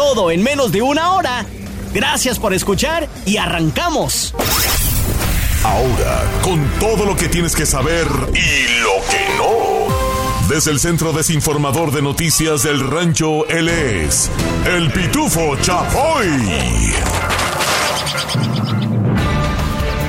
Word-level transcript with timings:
Todo 0.00 0.30
en 0.30 0.42
menos 0.42 0.72
de 0.72 0.80
una 0.80 1.12
hora. 1.12 1.44
Gracias 1.92 2.38
por 2.38 2.54
escuchar 2.54 3.06
y 3.26 3.36
arrancamos. 3.36 4.32
Ahora, 5.62 6.24
con 6.40 6.64
todo 6.80 7.04
lo 7.04 7.14
que 7.14 7.28
tienes 7.28 7.54
que 7.54 7.66
saber 7.66 8.06
y 8.32 8.80
lo 8.80 8.94
que 9.10 9.26
no. 9.36 10.48
Desde 10.48 10.70
el 10.70 10.80
Centro 10.80 11.12
Desinformador 11.12 11.92
de 11.92 12.00
Noticias 12.00 12.62
del 12.62 12.80
Rancho, 12.90 13.46
él 13.48 13.68
es 13.68 14.30
el 14.64 14.90
Pitufo 14.90 15.54
Chapoy. 15.56 16.28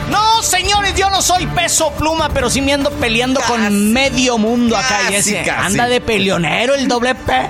No, 0.10 0.41
señores, 0.41 0.96
yo 0.96 1.10
no 1.10 1.21
soy 1.21 1.48
peso 1.48 1.91
pluma, 1.98 2.30
pero 2.30 2.49
sí 2.49 2.62
me 2.62 2.71
ando 2.71 2.91
peleando 2.91 3.41
con 3.41 3.91
medio 3.91 4.38
mundo 4.38 4.77
acá. 4.77 5.12
y 5.12 5.16
ese 5.16 5.44
casi. 5.44 5.66
anda 5.66 5.88
de 5.88 5.99
peleonero 5.99 6.76
el 6.76 6.88
doble 6.88 7.13
P. 7.13 7.49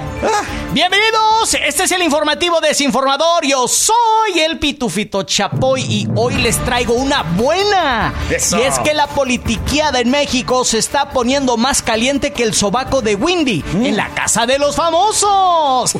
Bienvenidos, 1.51 1.73
este 1.73 1.83
es 1.83 1.91
el 1.91 2.03
informativo 2.03 2.61
desinformador. 2.61 3.45
Yo 3.45 3.67
soy 3.67 4.39
el 4.39 4.59
Pitufito 4.59 5.23
Chapoy 5.23 5.81
y 5.81 6.07
hoy 6.15 6.35
les 6.35 6.57
traigo 6.63 6.93
una 6.93 7.23
buena. 7.23 8.13
Eso. 8.29 8.57
Y 8.57 8.61
es 8.61 8.79
que 8.79 8.93
la 8.93 9.07
politiqueada 9.07 9.99
en 9.99 10.11
México 10.11 10.63
se 10.63 10.77
está 10.77 11.09
poniendo 11.09 11.57
más 11.57 11.81
caliente 11.81 12.31
que 12.31 12.43
el 12.43 12.53
sobaco 12.53 13.01
de 13.01 13.15
Windy 13.15 13.63
en 13.73 13.97
la 13.97 14.09
casa 14.09 14.45
de 14.45 14.59
los 14.59 14.75
famosos. 14.75 15.93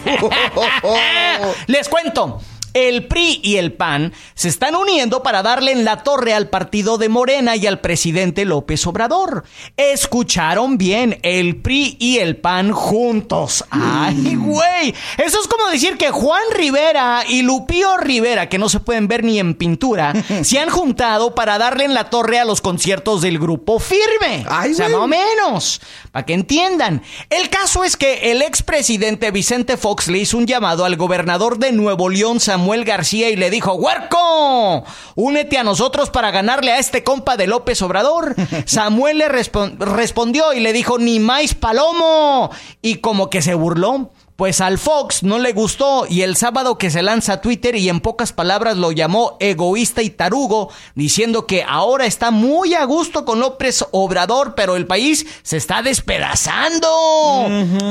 les 1.68 1.90
cuento. 1.90 2.40
El 2.74 3.08
PRI 3.08 3.40
y 3.44 3.58
el 3.58 3.74
PAN 3.74 4.14
se 4.34 4.48
están 4.48 4.76
uniendo 4.76 5.24
para 5.24 5.44
darle 5.44 5.72
en 5.72 5.84
la 5.84 6.04
torre 6.04 6.34
al 6.34 6.50
partido 6.50 6.98
de 6.98 7.10
Morena 7.10 7.56
y 7.56 7.68
al 7.68 7.80
presidente 7.80 8.46
López 8.46 8.86
Obrador. 8.88 9.44
Escucharon 9.78 10.78
bien, 10.78 11.20
el 11.24 11.58
PRI 11.58 11.98
y 12.00 12.18
el 12.20 12.38
PAN 12.38 12.72
juntos. 12.72 13.66
¡Ay, 13.70 14.36
güey! 14.36 14.94
Eso 15.18 15.40
es 15.42 15.48
como 15.48 15.70
decir 15.70 15.98
que 15.98 16.12
Juan 16.12 16.44
Rivera 16.54 17.24
y 17.28 17.42
Lupío 17.42 17.98
Rivera, 17.98 18.50
que 18.50 18.58
no 18.58 18.70
se 18.70 18.80
pueden 18.80 19.08
ver 19.08 19.24
ni 19.24 19.40
en 19.40 19.56
pintura, 19.56 20.14
se 20.44 20.60
han 20.60 20.70
juntado 20.70 21.36
para 21.36 21.58
darle 21.58 21.86
en 21.86 21.94
la 21.94 22.10
torre 22.10 22.40
a 22.40 22.46
los 22.46 22.62
conciertos 22.62 23.22
del 23.22 23.40
grupo 23.40 23.80
Firme. 23.80 24.46
Ay, 24.48 24.72
o 24.72 24.76
sea, 24.76 24.90
más 24.90 25.02
o 25.02 25.08
menos, 25.08 25.82
para 26.12 26.26
que 26.26 26.34
entiendan. 26.34 27.04
El 27.30 27.50
caso 27.50 27.84
es 27.84 27.98
que 27.98 28.32
el 28.32 28.42
expresidente 28.42 29.32
Vicente 29.32 29.78
Fox 29.78 30.08
le 30.08 30.20
hizo 30.20 30.38
un 30.38 30.48
llamado 30.48 30.86
al 30.86 30.96
gobernador 30.96 31.58
de 31.58 31.72
Nuevo 31.72 32.10
León, 32.10 32.40
Samuel 32.62 32.86
García, 32.86 33.32
y 33.32 33.36
le 33.36 33.50
dijo, 33.50 33.74
¡Huerco! 33.74 34.84
Únete 35.16 35.58
a 35.58 35.64
nosotros 35.64 36.12
para 36.12 36.30
ganarle 36.30 36.72
a 36.72 36.78
este 36.78 37.04
compa 37.04 37.36
de 37.36 37.48
López 37.48 37.82
Obrador. 37.82 38.36
Samuel 38.66 39.18
le 39.18 39.30
respon- 39.30 39.80
respondió 39.80 40.54
y 40.54 40.60
le 40.60 40.72
dijo, 40.72 41.00
ni 41.00 41.18
más 41.20 41.56
palomo. 41.56 42.52
Y 42.84 42.98
como 42.98 43.32
que 43.32 43.42
se 43.42 43.56
burló. 43.56 44.12
Pues 44.42 44.60
al 44.60 44.80
Fox 44.80 45.22
no 45.22 45.38
le 45.38 45.54
gustó 45.54 46.08
y 46.10 46.24
el 46.24 46.36
sábado 46.36 46.80
que 46.80 46.90
se 46.90 47.04
lanza 47.04 47.34
a 47.34 47.42
Twitter 47.42 47.76
y 47.76 47.90
en 47.90 48.00
pocas 48.00 48.34
palabras 48.34 48.76
lo 48.76 48.92
llamó 48.92 49.38
egoísta 49.40 50.02
y 50.02 50.10
tarugo, 50.10 50.72
diciendo 50.96 51.46
que 51.46 51.64
ahora 51.64 52.08
está 52.08 52.32
muy 52.32 52.74
a 52.74 52.84
gusto 52.86 53.24
con 53.24 53.40
López 53.40 53.86
Obrador, 53.92 54.56
pero 54.56 54.78
el 54.78 54.88
país 54.88 55.28
se 55.44 55.58
está 55.58 55.84
despedazando. 55.84 56.88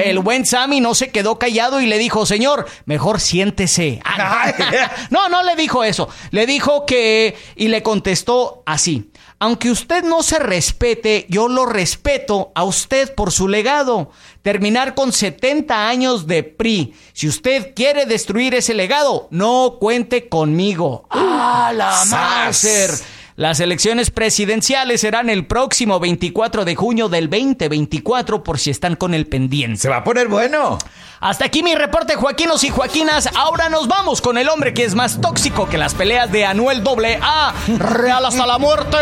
El 0.02 0.18
buen 0.18 0.44
Sammy 0.44 0.80
no 0.80 0.96
se 0.96 1.12
quedó 1.12 1.38
callado 1.38 1.80
y 1.80 1.86
le 1.86 1.98
dijo, 1.98 2.26
señor, 2.26 2.66
mejor 2.84 3.20
siéntese. 3.20 4.02
No, 5.10 5.28
no 5.28 5.42
le 5.42 5.54
dijo 5.54 5.84
eso. 5.84 6.08
Le 6.30 6.46
dijo 6.46 6.84
que... 6.84 7.36
y 7.54 7.68
le 7.68 7.82
contestó 7.82 8.62
así. 8.66 9.09
Aunque 9.42 9.70
usted 9.70 10.04
no 10.04 10.22
se 10.22 10.38
respete, 10.38 11.24
yo 11.30 11.48
lo 11.48 11.64
respeto 11.64 12.52
a 12.54 12.64
usted 12.64 13.14
por 13.14 13.32
su 13.32 13.48
legado. 13.48 14.10
Terminar 14.42 14.94
con 14.94 15.14
70 15.14 15.88
años 15.88 16.26
de 16.26 16.42
PRI. 16.42 16.94
Si 17.14 17.26
usted 17.26 17.72
quiere 17.74 18.04
destruir 18.04 18.54
ese 18.54 18.74
legado, 18.74 19.28
no 19.30 19.78
cuente 19.80 20.28
conmigo. 20.28 21.06
¡Ah, 21.08 21.72
la 21.74 22.04
¡Sas! 22.04 23.02
Las 23.40 23.58
elecciones 23.60 24.10
presidenciales 24.10 25.00
serán 25.00 25.30
el 25.30 25.46
próximo 25.46 25.98
24 25.98 26.66
de 26.66 26.74
junio 26.74 27.08
del 27.08 27.30
2024 27.30 28.44
por 28.44 28.58
si 28.58 28.68
están 28.68 28.96
con 28.96 29.14
el 29.14 29.26
pendiente. 29.26 29.78
Se 29.78 29.88
va 29.88 29.96
a 29.96 30.04
poner 30.04 30.28
bueno. 30.28 30.76
Hasta 31.20 31.44
aquí 31.44 31.62
mi 31.62 31.74
reporte, 31.74 32.16
Joaquinos 32.16 32.64
y 32.64 32.70
Joaquinas. 32.70 33.28
Ahora 33.34 33.68
nos 33.68 33.88
vamos 33.88 34.22
con 34.22 34.38
el 34.38 34.48
hombre 34.48 34.72
que 34.72 34.84
es 34.84 34.94
más 34.94 35.20
tóxico 35.20 35.68
que 35.68 35.76
las 35.76 35.92
peleas 35.92 36.32
de 36.32 36.46
Anuel 36.46 36.82
AA, 36.82 37.54
Real 37.78 38.24
hasta 38.24 38.46
la 38.46 38.58
muerte, 38.58 38.96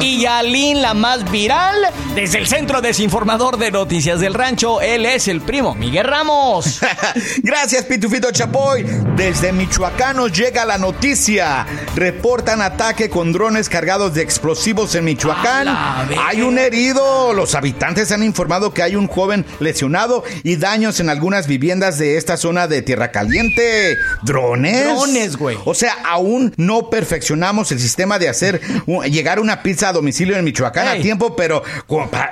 y 0.00 0.20
Yalín, 0.20 0.80
la 0.80 0.94
más 0.94 1.28
viral. 1.28 1.74
Desde 2.14 2.38
el 2.38 2.46
Centro 2.46 2.80
Desinformador 2.80 3.56
de 3.56 3.72
Noticias 3.72 4.20
del 4.20 4.34
Rancho, 4.34 4.80
él 4.80 5.06
es 5.06 5.26
el 5.26 5.40
primo 5.40 5.74
Miguel 5.74 6.06
Ramos. 6.06 6.80
Gracias, 7.42 7.84
Pitufito 7.84 8.30
Chapoy. 8.30 8.84
Desde 9.16 9.52
Michoacán 9.52 10.18
nos 10.18 10.32
llega 10.32 10.64
la 10.64 10.78
noticia. 10.78 11.66
Reportan 11.96 12.62
ataque 12.62 13.10
con 13.10 13.32
drones 13.32 13.68
cargados 13.76 14.14
de 14.14 14.22
explosivos 14.22 14.94
en 14.94 15.04
Michoacán. 15.04 15.68
Hay 15.68 16.40
un 16.40 16.58
herido. 16.58 17.34
Los 17.34 17.54
habitantes 17.54 18.10
han 18.10 18.22
informado 18.22 18.72
que 18.72 18.82
hay 18.82 18.96
un 18.96 19.06
joven 19.06 19.44
lesionado 19.60 20.24
y 20.44 20.56
daños 20.56 20.98
en 20.98 21.10
algunas 21.10 21.46
viviendas 21.46 21.98
de 21.98 22.16
esta 22.16 22.38
zona 22.38 22.68
de 22.68 22.80
Tierra 22.80 23.12
Caliente. 23.12 23.98
¿Drones? 24.22 24.82
Drones, 24.82 25.36
güey. 25.36 25.58
O 25.66 25.74
sea, 25.74 25.94
aún 26.06 26.54
no 26.56 26.88
perfeccionamos 26.88 27.70
el 27.70 27.78
sistema 27.78 28.18
de 28.18 28.30
hacer 28.30 28.62
llegar 29.10 29.40
una 29.40 29.62
pizza 29.62 29.90
a 29.90 29.92
domicilio 29.92 30.38
en 30.38 30.44
Michoacán 30.46 30.88
a 30.88 31.02
tiempo, 31.02 31.36
pero, 31.36 31.62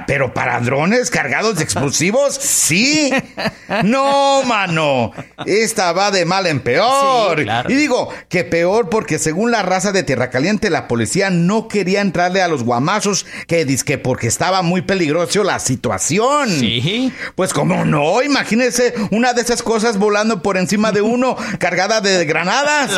pero 0.06 0.33
para 0.33 0.60
drones 0.60 1.10
cargados 1.10 1.56
de 1.56 1.65
explosivos, 1.65 2.37
sí. 2.37 3.12
No, 3.84 4.43
mano. 4.44 5.12
Esta 5.44 5.93
va 5.93 6.10
de 6.10 6.25
mal 6.25 6.47
en 6.47 6.60
peor. 6.60 7.37
Sí, 7.37 7.44
claro. 7.44 7.71
Y 7.71 7.75
digo 7.75 8.09
que 8.31 8.44
peor 8.44 8.88
porque 8.88 9.19
según 9.19 9.50
la 9.50 9.62
raza 9.62 9.93
de 9.93 10.04
Tierra 10.04 10.31
Caliente, 10.31 10.71
la 10.71 10.88
policía 10.88 11.23
no 11.30 11.68
quería 11.68 12.00
entrarle 12.00 12.42
a 12.42 12.48
los 12.48 12.62
guamazos 12.64 13.26
que 13.46 13.64
dizque 13.64 13.98
porque 13.98 14.26
estaba 14.26 14.62
muy 14.62 14.82
peligroso 14.82 15.44
la 15.44 15.58
situación. 15.58 16.48
Sí. 16.50 17.12
Pues 17.34 17.52
como 17.52 17.84
no, 17.84 18.22
imagínese 18.22 18.94
una 19.10 19.32
de 19.32 19.42
esas 19.42 19.62
cosas 19.62 19.98
volando 19.98 20.42
por 20.42 20.56
encima 20.56 20.92
de 20.92 21.00
uno, 21.02 21.36
cargada 21.58 22.00
de 22.00 22.24
granadas. 22.24 22.90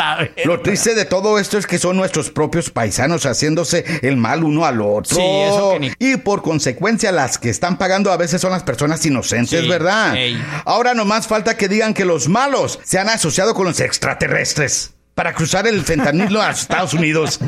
Lo 0.45 0.61
triste 0.61 0.95
de 0.95 1.05
todo 1.05 1.39
esto 1.39 1.57
es 1.57 1.67
que 1.67 1.79
son 1.79 1.97
nuestros 1.97 2.29
propios 2.31 2.69
paisanos 2.69 3.25
haciéndose 3.25 3.85
el 4.01 4.17
mal 4.17 4.43
uno 4.43 4.65
al 4.65 4.81
otro. 4.81 5.15
Sí, 5.15 5.21
eso 5.21 5.71
que 5.73 5.79
ni- 5.79 5.91
Y 5.99 6.17
por 6.17 6.41
consecuencia 6.41 7.11
las 7.11 7.37
que 7.37 7.49
están 7.49 7.77
pagando 7.77 8.11
a 8.11 8.17
veces 8.17 8.41
son 8.41 8.51
las 8.51 8.63
personas 8.63 9.05
inocentes, 9.05 9.61
Sí, 9.61 9.67
¿verdad? 9.69 10.15
ey. 10.15 10.41
Ahora 10.65 10.93
nomás 10.93 11.27
falta 11.27 11.57
que 11.57 11.67
digan 11.67 11.93
que 11.93 12.05
los 12.05 12.27
malos 12.27 12.79
se 12.83 12.99
han 12.99 13.09
asociado 13.09 13.53
con 13.53 13.65
los 13.65 13.79
extraterrestres. 13.79 14.93
Para 15.17 15.33
cruzar 15.33 15.65
el 15.65 15.83
fentanilo 15.83 16.43
a 16.43 16.51
Estados 16.51 16.93
Unidos. 16.93 17.39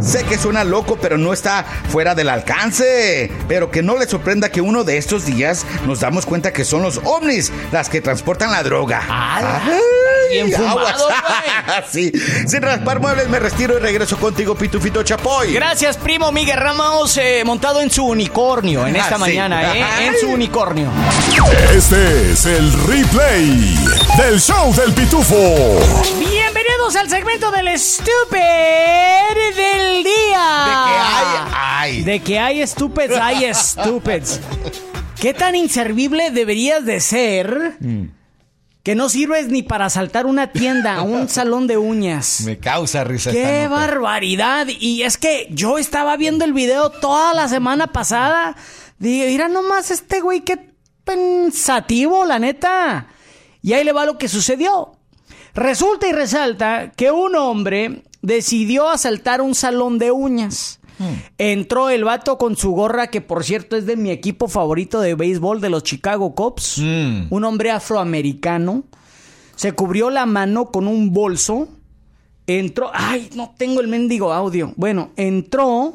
Sé 0.00 0.24
que 0.24 0.38
suena 0.38 0.64
loco, 0.64 0.96
pero 0.98 1.18
no 1.18 1.34
está 1.34 1.62
fuera 1.90 2.14
del 2.14 2.30
alcance. 2.30 3.30
Pero 3.48 3.70
que 3.70 3.82
no 3.82 3.98
le 3.98 4.06
sorprenda 4.06 4.48
que 4.48 4.62
uno 4.62 4.82
de 4.82 4.96
estos 4.96 5.26
días 5.26 5.66
nos 5.86 6.00
damos 6.00 6.24
cuenta 6.24 6.54
que 6.54 6.64
son 6.64 6.80
los 6.80 7.02
ovnis 7.04 7.52
las 7.70 7.90
que 7.90 8.00
transportan 8.00 8.50
la 8.50 8.62
droga. 8.62 9.02
¡Ala! 9.10 9.60
Bien 10.32 10.50
sí. 11.90 12.12
Sin 12.46 12.62
raspar 12.62 13.00
muebles 13.00 13.28
me 13.28 13.38
retiro 13.38 13.76
y 13.76 13.80
regreso 13.80 14.16
contigo, 14.16 14.54
Pitufito 14.54 15.02
Chapoy. 15.02 15.52
Gracias, 15.52 15.96
primo 15.96 16.32
Miguel 16.32 16.58
Ramos, 16.58 17.16
eh, 17.18 17.42
montado 17.44 17.80
en 17.80 17.90
su 17.90 18.04
unicornio 18.06 18.86
en 18.86 18.96
esta 18.96 19.14
Ah, 19.14 19.18
sí. 19.18 19.20
mañana, 19.20 19.76
¿eh? 19.76 19.84
En 20.06 20.18
su 20.18 20.28
unicornio. 20.28 20.90
Este 21.74 22.32
es 22.32 22.46
el 22.46 22.72
replay 22.86 23.74
del 24.16 24.40
show 24.40 24.74
del 24.74 24.92
Pitufo. 24.92 25.34
Bienvenidos 26.18 26.96
al 26.96 27.08
segmento 27.10 27.50
del 27.50 27.78
Stupid 27.78 28.38
del 29.56 30.04
día. 30.04 30.64
De 30.64 30.72
que 30.72 30.98
hay, 30.98 31.48
hay. 31.54 32.02
De 32.02 32.20
que 32.20 32.38
hay 32.38 32.66
stupids, 32.66 33.14
hay 33.20 33.52
stupids. 33.54 34.40
¿Qué 35.20 35.34
tan 35.34 35.54
inservible 35.54 36.30
deberías 36.30 36.84
de 36.84 37.00
ser 37.00 37.76
que 38.82 38.94
no 38.94 39.08
sirves 39.08 39.48
ni 39.48 39.62
para 39.62 39.86
asaltar 39.86 40.26
una 40.26 40.52
tienda, 40.52 41.02
un 41.02 41.28
salón 41.28 41.66
de 41.66 41.78
uñas? 41.78 42.42
Me 42.44 42.58
causa 42.58 43.04
risa 43.04 43.30
esta 43.30 43.42
¡Qué 43.42 43.64
nota. 43.64 43.76
barbaridad! 43.76 44.66
Y 44.68 45.02
es 45.02 45.18
que 45.18 45.48
yo 45.50 45.78
estaba 45.78 46.16
viendo 46.16 46.44
el 46.44 46.52
video 46.52 46.90
toda 46.90 47.34
la 47.34 47.48
semana 47.48 47.88
pasada. 47.88 48.56
Digo, 48.98 49.26
mira 49.26 49.48
nomás 49.48 49.90
este 49.90 50.20
güey, 50.20 50.40
qué 50.40 50.72
pensativo, 51.04 52.24
la 52.24 52.38
neta. 52.38 53.08
Y 53.62 53.72
ahí 53.72 53.84
le 53.84 53.92
va 53.92 54.06
lo 54.06 54.18
que 54.18 54.28
sucedió. 54.28 54.92
Resulta 55.54 56.08
y 56.08 56.12
resalta 56.12 56.92
que 56.96 57.10
un 57.10 57.36
hombre 57.36 58.04
decidió 58.22 58.88
asaltar 58.88 59.40
un 59.40 59.54
salón 59.54 59.98
de 59.98 60.10
uñas. 60.10 60.80
Entró 61.38 61.90
el 61.90 62.04
vato 62.04 62.38
con 62.38 62.56
su 62.56 62.72
gorra, 62.72 63.08
que 63.08 63.20
por 63.20 63.44
cierto 63.44 63.76
es 63.76 63.86
de 63.86 63.96
mi 63.96 64.10
equipo 64.10 64.48
favorito 64.48 65.00
de 65.00 65.14
béisbol, 65.14 65.60
de 65.60 65.70
los 65.70 65.82
Chicago 65.82 66.34
Cubs. 66.34 66.78
Un 66.78 67.44
hombre 67.44 67.70
afroamericano. 67.70 68.84
Se 69.56 69.72
cubrió 69.72 70.10
la 70.10 70.26
mano 70.26 70.66
con 70.66 70.88
un 70.88 71.12
bolso. 71.12 71.68
Entró. 72.46 72.90
Ay, 72.92 73.30
no 73.34 73.54
tengo 73.56 73.80
el 73.80 73.88
mendigo 73.88 74.32
audio. 74.32 74.72
Bueno, 74.76 75.10
entró 75.16 75.94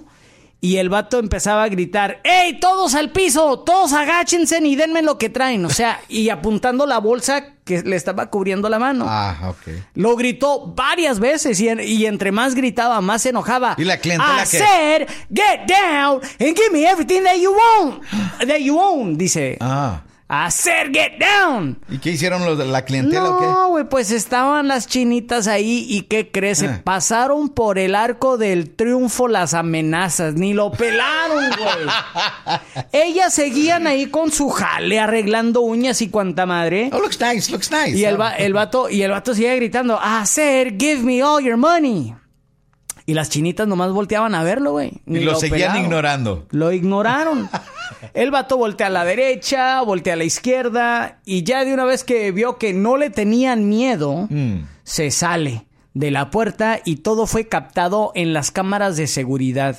y 0.60 0.78
el 0.78 0.90
vato 0.90 1.20
empezaba 1.20 1.64
a 1.64 1.70
gritar, 1.70 2.20
¡Ey, 2.24 2.60
todos 2.60 2.96
al 2.96 3.12
piso! 3.12 3.60
¡Todos 3.60 3.94
agáchense 3.94 4.60
y 4.60 4.76
denme 4.76 5.04
lo 5.04 5.18
que 5.18 5.30
traen! 5.30 5.64
O 5.66 5.70
sea, 5.70 6.02
y 6.10 6.30
apuntando 6.30 6.86
la 6.88 7.00
bolsa 7.00 7.54
que 7.64 7.84
le 7.84 7.96
estaba 7.96 8.30
cubriendo 8.32 8.68
la 8.70 8.80
mano. 8.80 9.06
Ah, 9.08 9.38
ok. 9.50 9.74
Lo 9.96 10.16
gritó 10.16 10.74
varias 10.74 11.20
veces 11.20 11.60
y, 11.60 11.70
y 11.70 12.06
entre 12.06 12.32
más 12.32 12.56
gritaba, 12.56 13.00
más 13.02 13.22
se 13.22 13.30
enojaba. 13.30 13.76
¿Y 13.78 13.84
la 13.84 14.00
clientela 14.00 14.46
said, 14.46 15.08
get 15.30 15.68
down 15.68 16.22
and 16.40 16.56
give 16.58 16.72
me 16.72 16.86
everything 16.90 17.24
that 17.24 17.38
you 17.38 17.52
want. 17.52 18.04
That 18.48 18.60
you 18.60 18.80
own, 18.80 19.18
dice. 19.18 19.58
Ah. 19.60 20.02
Hacer 20.30 20.92
get 20.94 21.14
down. 21.20 21.80
¿Y 21.90 22.00
qué 22.00 22.10
hicieron 22.12 22.44
los 22.44 22.58
de 22.58 22.66
la 22.66 22.84
clientela 22.84 23.30
o 23.30 23.40
qué? 23.40 23.46
No, 23.46 23.70
güey, 23.70 23.86
pues 23.88 24.12
estaban 24.12 24.68
las 24.68 24.86
chinitas 24.86 25.48
ahí 25.48 25.86
y 25.90 26.02
¿qué 26.02 26.30
crees? 26.32 26.58
Se 26.58 26.68
Ah. 26.68 26.82
pasaron 26.84 27.48
por 27.48 27.80
el 27.80 27.96
arco 27.96 28.38
del 28.38 28.70
triunfo 28.76 29.30
las 29.30 29.54
amenazas, 29.54 30.34
ni 30.34 30.54
lo 30.54 30.72
pelaron, 30.72 31.46
güey. 31.58 31.88
Ellas 32.92 33.34
seguían 33.34 33.88
ahí 33.88 34.08
con 34.08 34.30
su 34.32 34.50
jale 34.50 35.00
arreglando 35.00 35.62
uñas 35.62 36.02
y 36.02 36.10
cuanta 36.10 36.46
madre. 36.46 36.90
Oh, 36.92 37.00
looks 37.00 37.20
nice, 37.22 37.50
looks 37.50 37.72
nice. 37.72 37.98
Y 37.98 38.04
el, 38.04 38.20
va- 38.20 38.36
el 38.36 38.52
vato, 38.54 38.90
y 38.90 39.04
el 39.04 39.12
vato 39.12 39.34
sigue 39.34 39.56
gritando, 39.56 39.98
hacer, 39.98 40.76
give 40.78 41.04
me 41.04 41.24
all 41.24 41.42
your 41.42 41.56
money. 41.58 42.14
Y 43.08 43.14
las 43.16 43.30
chinitas 43.30 43.68
nomás 43.68 43.92
volteaban 43.92 44.36
a 44.36 44.44
verlo, 44.44 44.74
güey. 44.74 44.92
Y 45.08 45.20
lo 45.22 45.34
seguían 45.36 45.78
ignorando. 45.78 46.46
Lo 46.52 46.72
ignoraron. 46.74 47.50
El 48.14 48.30
vato 48.32 48.58
voltea 48.58 48.88
a 48.88 48.90
la 48.92 49.06
derecha, 49.06 49.82
voltea 49.82 50.14
a 50.14 50.18
la 50.18 50.26
izquierda 50.26 51.20
y 51.26 51.44
ya 51.44 51.64
de 51.66 51.74
una 51.74 51.86
vez 51.86 52.04
que 52.04 52.32
vio 52.32 52.58
que 52.58 52.74
no 52.74 52.98
le 52.98 53.10
tenían 53.10 53.70
miedo, 53.70 54.28
Mm. 54.30 54.68
se 54.84 55.10
sale 55.10 55.66
de 55.94 56.12
la 56.12 56.30
puerta 56.30 56.80
y 56.86 56.98
todo 56.98 57.26
fue 57.28 57.48
captado 57.48 58.12
en 58.14 58.34
las 58.34 58.52
cámaras 58.52 58.98
de 58.98 59.08
seguridad. 59.08 59.78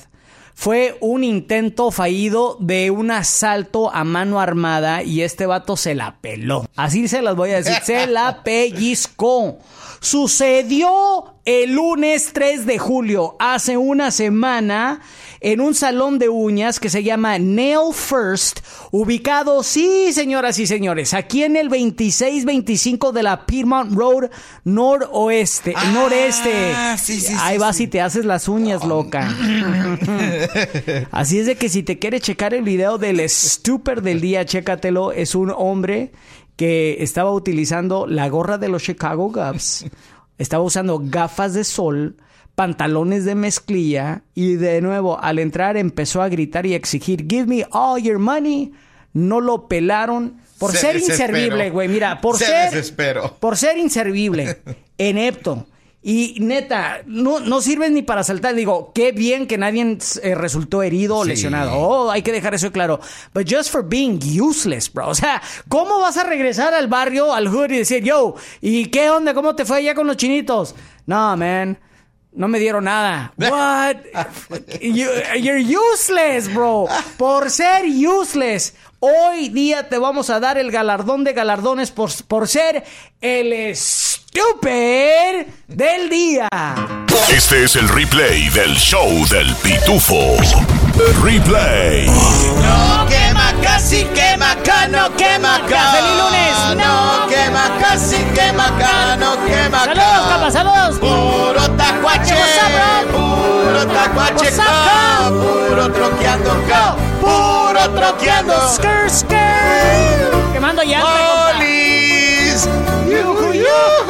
Fue 0.55 0.97
un 0.99 1.23
intento 1.23 1.89
fallido 1.91 2.57
de 2.59 2.91
un 2.91 3.11
asalto 3.11 3.93
a 3.95 4.03
mano 4.03 4.41
armada 4.41 5.03
y 5.03 5.21
este 5.21 5.45
vato 5.45 5.77
se 5.77 5.95
la 5.95 6.17
peló. 6.19 6.67
Así 6.75 7.07
se 7.07 7.21
las 7.21 7.35
voy 7.37 7.51
a 7.51 7.61
decir, 7.61 7.75
se 7.83 8.07
la 8.07 8.41
pellizcó. 8.43 9.59
Sucedió 9.99 11.35
el 11.45 11.73
lunes 11.73 12.29
3 12.33 12.65
de 12.65 12.77
julio, 12.79 13.35
hace 13.39 13.75
una 13.77 14.11
semana, 14.11 15.01
en 15.41 15.61
un 15.61 15.73
salón 15.73 16.19
de 16.19 16.29
uñas 16.29 16.79
que 16.79 16.89
se 16.89 17.03
llama 17.03 17.39
Nail 17.39 17.93
First, 17.93 18.59
ubicado, 18.91 19.63
sí, 19.63 20.13
señoras 20.13 20.59
y 20.59 20.67
señores, 20.67 21.13
aquí 21.13 21.43
en 21.43 21.55
el 21.55 21.69
2625 21.69 23.11
de 23.11 23.23
la 23.23 23.45
Piedmont 23.45 23.93
Road 23.93 24.29
noroeste, 24.63 25.73
Ah, 25.75 25.91
noreste. 25.93 26.75
sí, 27.01 27.19
sí, 27.19 27.33
Ahí 27.39 27.55
sí, 27.55 27.59
vas 27.59 27.79
y 27.79 27.87
te 27.87 28.01
haces 28.01 28.25
las 28.25 28.47
uñas, 28.47 28.83
loca. 28.85 29.33
Así 31.11 31.39
es 31.39 31.45
de 31.45 31.55
que 31.55 31.69
si 31.69 31.83
te 31.83 31.99
quieres 31.99 32.21
checar 32.21 32.53
el 32.53 32.63
video 32.63 32.97
del 32.97 33.19
stupor 33.29 34.01
del 34.01 34.21
día, 34.21 34.45
chécatelo. 34.45 35.11
Es 35.11 35.35
un 35.35 35.51
hombre 35.55 36.11
que 36.59 36.97
estaba 37.01 37.31
utilizando 37.31 38.05
la 38.05 38.27
gorra 38.27 38.57
de 38.57 38.67
los 38.67 38.83
Chicago 38.83 39.31
Cubs, 39.31 39.85
estaba 40.37 40.61
usando 40.61 40.99
gafas 41.01 41.53
de 41.53 41.63
sol, 41.63 42.17
pantalones 42.53 43.23
de 43.23 43.33
mezclilla 43.33 44.23
y 44.35 44.55
de 44.55 44.81
nuevo 44.81 45.17
al 45.21 45.39
entrar 45.39 45.77
empezó 45.77 46.21
a 46.21 46.27
gritar 46.27 46.65
y 46.65 46.73
exigir 46.73 47.25
Give 47.29 47.45
me 47.45 47.65
all 47.71 48.03
your 48.03 48.19
money. 48.19 48.73
No 49.13 49.39
lo 49.39 49.69
pelaron 49.69 50.41
por 50.57 50.71
Se 50.73 50.79
ser 50.79 50.97
inservible, 50.97 51.69
güey. 51.69 51.87
Mira, 51.87 52.19
por 52.19 52.37
Se 52.37 52.45
ser 52.47 52.71
desesperó. 52.71 53.37
por 53.39 53.55
ser 53.55 53.77
inservible, 53.77 54.57
inepto. 54.97 55.65
Y 56.01 56.37
neta, 56.39 57.01
no, 57.07 57.41
no 57.41 57.59
sirves 57.59 57.91
ni 57.91 58.01
para 58.01 58.23
saltar. 58.23 58.55
Digo, 58.55 58.93
qué 58.95 59.11
bien 59.11 59.47
que 59.47 59.57
nadie 59.57 59.97
eh, 60.23 60.33
resultó 60.33 60.81
herido 60.81 61.17
o 61.17 61.23
Sí. 61.25 61.31
lesionado. 61.31 61.73
Oh, 61.77 62.09
hay 62.09 62.21
que 62.21 62.31
dejar 62.31 62.53
eso 62.53 62.71
claro. 62.71 63.01
But 63.33 63.47
just 63.51 63.69
for 63.69 63.83
being 63.87 64.17
useless, 64.41 64.91
bro. 64.93 65.09
O 65.09 65.15
sea, 65.15 65.41
¿cómo 65.67 65.99
vas 65.99 66.15
a 66.15 66.23
regresar 66.23 66.73
al 66.73 66.87
barrio, 66.87 67.33
al 67.33 67.49
hood 67.49 67.71
y 67.71 67.77
decir, 67.79 68.01
yo, 68.03 68.35
¿y 68.61 68.85
qué 68.85 69.09
onda? 69.09 69.33
¿Cómo 69.33 69.55
te 69.55 69.65
fue 69.65 69.77
allá 69.79 69.93
con 69.93 70.07
los 70.07 70.15
chinitos? 70.15 70.73
No, 71.05 71.35
man. 71.35 71.77
No 72.31 72.47
me 72.47 72.59
dieron 72.59 72.85
nada. 72.85 73.33
What? 73.37 73.97
You- 74.79 75.09
you're 75.37 75.61
useless, 75.93 76.53
bro. 76.53 76.85
Por 77.17 77.49
ser 77.49 77.83
useless. 77.85 78.73
Hoy 79.01 79.49
día 79.49 79.89
te 79.89 79.97
vamos 79.97 80.29
a 80.29 80.39
dar 80.39 80.57
el 80.57 80.71
galardón 80.71 81.23
de 81.23 81.33
galardones 81.33 81.89
por, 81.91 82.09
por 82.27 82.47
ser 82.47 82.83
el 83.21 83.75
stupid 84.29 85.47
del 85.67 86.09
día. 86.09 86.47
Este 87.29 87.63
es 87.63 87.75
el 87.75 87.89
replay 87.89 88.49
del 88.49 88.75
show 88.75 89.09
del 89.27 89.55
pitufo. 89.55 90.37
Replay. 91.23 92.05
No 92.07 93.07
quema 93.07 93.53
casi, 93.63 94.03
quema 94.13 94.55
cano, 94.63 95.09
quema 95.17 95.55
acá. 95.55 95.93
¡Feliz 95.93 96.15
lunes! 96.21 96.83
No 96.83 97.27
quema 97.27 97.77
casi, 97.79 98.17
quema 98.35 98.67
cano, 98.77 99.35
quema 99.47 99.85
Saludos, 99.85 100.21
compa, 100.31 100.51
saludos. 100.51 100.99
Puro 100.99 101.71
tacuache, 101.71 102.35
puro 103.11 103.87
tacuache, 103.87 104.51
puro 105.29 105.91
troqueando, 105.91 106.51
puro 107.19 107.89
troqueando. 107.95 108.53
Skr, 108.75 109.09
skr. 109.09 110.53
Quemando 110.53 110.83
compa. 110.83 111.53
Polis, 111.53 112.67
yuju, 113.07 113.53
yuju. 113.53 114.08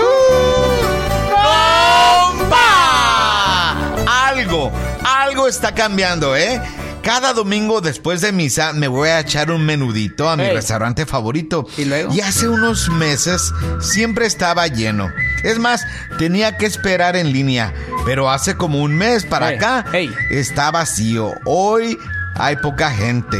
Está 5.50 5.74
cambiando, 5.74 6.36
¿eh? 6.36 6.62
Cada 7.04 7.34
domingo 7.34 7.82
después 7.82 8.22
de 8.22 8.32
misa 8.32 8.74
me 8.74 8.88
voy 8.88 9.10
a 9.10 9.20
echar 9.22 9.52
un 9.52 9.66
menudito 9.66 10.30
a 10.30 10.36
mi 10.38 10.44
Hey. 10.44 10.52
restaurante 10.54 11.06
favorito. 11.06 11.66
¿Y 11.78 11.86
luego? 11.86 12.14
hace 12.24 12.48
unos 12.48 12.90
meses 12.90 13.52
siempre 13.80 14.26
estaba 14.26 14.68
lleno. 14.68 15.12
Es 15.44 15.60
más, 15.60 15.86
tenía 16.18 16.58
que 16.58 16.66
esperar 16.66 17.16
en 17.16 17.32
línea. 17.34 17.74
Pero 18.06 18.30
hace 18.30 18.56
como 18.56 18.82
un 18.82 18.96
mes 18.96 19.26
para 19.26 19.50
Hey, 19.50 19.56
acá 19.58 19.86
hey. 19.92 20.12
está 20.30 20.72
vacío. 20.72 21.34
Hoy 21.46 21.98
hay 22.36 22.56
poca 22.58 22.92
gente. 22.92 23.38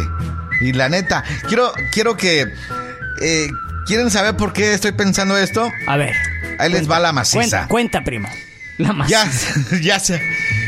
Y 0.62 0.74
la 0.74 0.90
neta, 0.90 1.24
quiero, 1.48 1.72
quiero 1.92 2.18
que... 2.18 2.52
eh, 3.22 3.48
¿Quieren 3.86 4.12
saber 4.12 4.36
por 4.38 4.54
qué 4.54 4.74
estoy 4.74 4.92
pensando 4.92 5.36
esto? 5.38 5.68
A 5.88 5.98
ver. 5.98 6.14
Ahí 6.60 6.72
les 6.72 6.90
va 6.90 7.00
la 7.00 7.12
maciza. 7.12 7.40
Cuenta, 7.40 7.68
cuenta, 7.68 8.04
primo. 8.04 8.30
La 8.78 8.94
maciza. 8.94 9.26
Ya, 9.72 9.80
ya, 9.82 10.00
se, 10.00 10.22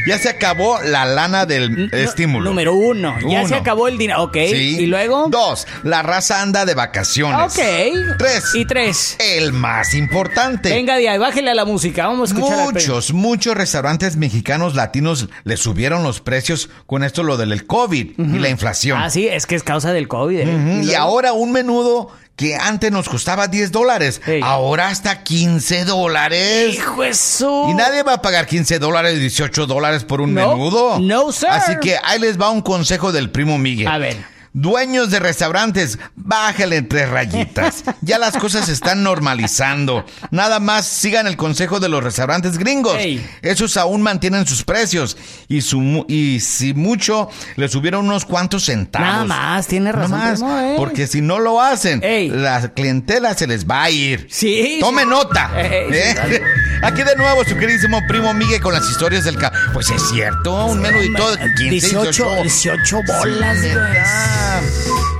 ya 0.08 0.18
se 0.18 0.30
acabó 0.30 0.82
la 0.82 1.06
lana 1.06 1.46
del 1.46 1.90
estímulo. 1.94 2.50
Número 2.50 2.74
uno. 2.74 3.16
Ya 3.22 3.40
Uno. 3.40 3.48
se 3.48 3.56
acabó 3.56 3.88
el 3.88 3.98
dinero. 3.98 4.24
Ok. 4.24 4.38
Sí. 4.50 4.78
Y 4.80 4.86
luego. 4.88 5.28
Dos, 5.30 5.68
la 5.84 6.02
raza 6.02 6.42
anda 6.42 6.66
de 6.66 6.74
vacaciones. 6.74 7.54
Ok. 7.54 8.18
Tres. 8.18 8.56
Y 8.56 8.66
tres. 8.66 9.18
El 9.20 9.54
más 9.54 9.94
importante. 9.94 10.70
Venga 10.70 10.98
de 10.98 11.10
ahí, 11.10 11.18
bájele 11.18 11.52
a 11.52 11.56
la 11.56 11.66
música. 11.66 12.08
Vamos 12.08 12.32
a 12.32 12.36
escuchar. 12.36 12.74
Muchos, 12.74 13.14
muchos 13.14 13.56
restaurantes 13.56 14.18
mexicanos 14.18 14.76
latinos 14.76 15.30
le 15.44 15.58
subieron 15.58 16.04
los 16.04 16.22
precios 16.22 16.70
con 16.86 17.04
esto 17.04 17.24
lo 17.24 17.38
del 17.38 17.66
COVID 17.66 18.12
y 18.18 18.40
la 18.40 18.50
inflación. 18.50 19.00
Ah, 19.02 19.10
sí, 19.10 19.28
es 19.28 19.46
que 19.46 19.56
es 19.56 19.64
causa 19.64 19.94
del 19.94 20.08
COVID. 20.08 20.40
¿eh? 20.40 20.82
Y 20.84 20.94
ahora 20.94 21.34
un 21.34 21.52
menudo 21.52 22.10
que 22.42 22.56
antes 22.56 22.92
nos 22.92 23.08
costaba 23.08 23.48
10 23.48 23.72
dólares, 23.72 24.20
ahora 24.42 24.88
hasta 24.88 25.22
15 25.22 25.86
dólares. 25.86 26.74
Hijo 26.74 27.04
de 27.04 27.14
su- 27.14 27.68
Y 27.70 27.76
nadie 27.76 28.02
va 28.02 28.14
a 28.16 28.22
pagar 28.24 28.48
15 28.48 28.80
dólares, 28.80 29.20
18 29.20 29.68
dólares 29.68 30.04
por 30.04 30.22
un 30.22 30.34
No, 30.34 30.56
menudo. 30.56 30.98
no, 31.00 31.32
sir. 31.32 31.50
Así 31.52 31.74
que 31.80 31.98
ahí 32.04 32.18
les 32.20 32.42
va 32.42 32.50
un 32.50 32.62
consejo 32.62 33.12
del 33.12 33.30
primo 33.30 33.60
Miguel. 33.60 33.88
A 33.88 34.00
ver. 34.00 34.18
Dueños 34.54 35.12
de 35.12 35.20
restaurantes, 35.20 35.98
bájale 36.16 36.82
tres 36.82 37.10
rayitas. 37.10 37.84
Ya 38.02 38.18
las 38.18 38.36
cosas 38.38 38.66
se 38.66 38.74
están 38.74 39.04
normalizando. 39.04 40.06
Nada 40.32 40.60
más 40.60 40.86
sigan 40.88 41.28
el 41.28 41.38
consejo 41.38 41.80
de 41.80 41.88
los 41.88 42.04
restaurantes 42.04 42.58
gringos. 42.58 42.98
Ey. 42.98 43.26
Esos 43.42 43.78
aún 43.78 44.02
mantienen 44.02 44.46
sus 44.48 44.64
precios. 44.64 45.18
Y, 45.48 45.62
su, 45.62 46.06
y 46.08 46.40
si 46.40 46.74
mucho, 46.74 47.30
le 47.58 47.68
subieron 47.70 48.06
unos 48.06 48.26
cuantos 48.26 48.66
centavos. 48.66 49.08
Nada 49.08 49.26
más, 49.26 49.68
tiene 49.68 49.92
razón, 49.92 50.18
Nada 50.20 50.38
más, 50.38 50.64
¿eh? 50.64 50.74
Porque 50.78 51.06
si 51.08 51.22
no 51.22 51.40
lo 51.40 51.62
hacen, 51.62 52.04
Ey. 52.04 52.30
la 52.30 52.74
clientela 52.74 53.36
se 53.36 53.46
les 53.48 53.70
va 53.70 53.84
a 53.84 53.92
ir. 53.92 54.28
Sí, 54.32 54.78
Tome 54.82 55.06
nota. 55.06 55.52
Ey, 55.56 55.90
¿eh? 55.94 56.42
Aquí 56.84 57.04
de 57.04 57.16
nuevo 57.16 57.44
su 57.44 57.56
queridísimo 57.58 58.06
primo 58.08 58.34
Miguel 58.34 58.60
con 58.60 58.74
las 58.74 58.90
historias 58.90 59.24
del 59.24 59.38
ca... 59.38 59.52
Pues 59.74 59.90
es 59.92 60.02
cierto, 60.10 60.66
un 60.66 60.82
menudito 60.82 61.36
de 61.36 61.54
15, 61.56 61.70
18, 61.70 62.42
18 62.42 63.02
bolas, 63.04 63.58
Sí, 63.62 63.68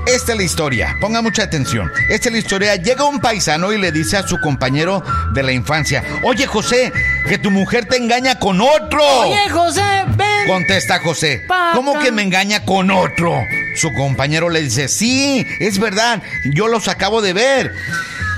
esta 0.06 0.32
es 0.32 0.38
la 0.38 0.44
historia. 0.44 0.96
Ponga 1.00 1.22
mucha 1.22 1.44
atención. 1.44 1.90
Esta 2.08 2.28
es 2.28 2.32
la 2.32 2.38
historia. 2.38 2.76
Llega 2.76 3.04
un 3.04 3.20
paisano 3.20 3.72
y 3.72 3.78
le 3.78 3.92
dice 3.92 4.16
a 4.16 4.26
su 4.26 4.38
compañero 4.40 5.04
de 5.32 5.42
la 5.44 5.52
infancia: 5.52 6.02
Oye, 6.24 6.46
José, 6.46 6.92
que 7.28 7.38
tu 7.38 7.50
mujer 7.50 7.86
te 7.86 7.96
engaña 7.96 8.38
con 8.38 8.60
otro. 8.60 9.04
Oye, 9.20 9.48
José, 9.48 10.04
ven. 10.16 10.46
Contesta 10.48 10.98
José. 10.98 11.46
¿Cómo 11.74 11.98
que 12.00 12.10
me 12.10 12.22
engaña 12.22 12.64
con 12.64 12.90
otro? 12.90 13.32
Su 13.76 13.92
compañero 13.92 14.50
le 14.50 14.62
dice: 14.62 14.88
Sí, 14.88 15.46
es 15.60 15.78
verdad. 15.78 16.20
Yo 16.52 16.66
los 16.66 16.88
acabo 16.88 17.22
de 17.22 17.32
ver. 17.32 17.72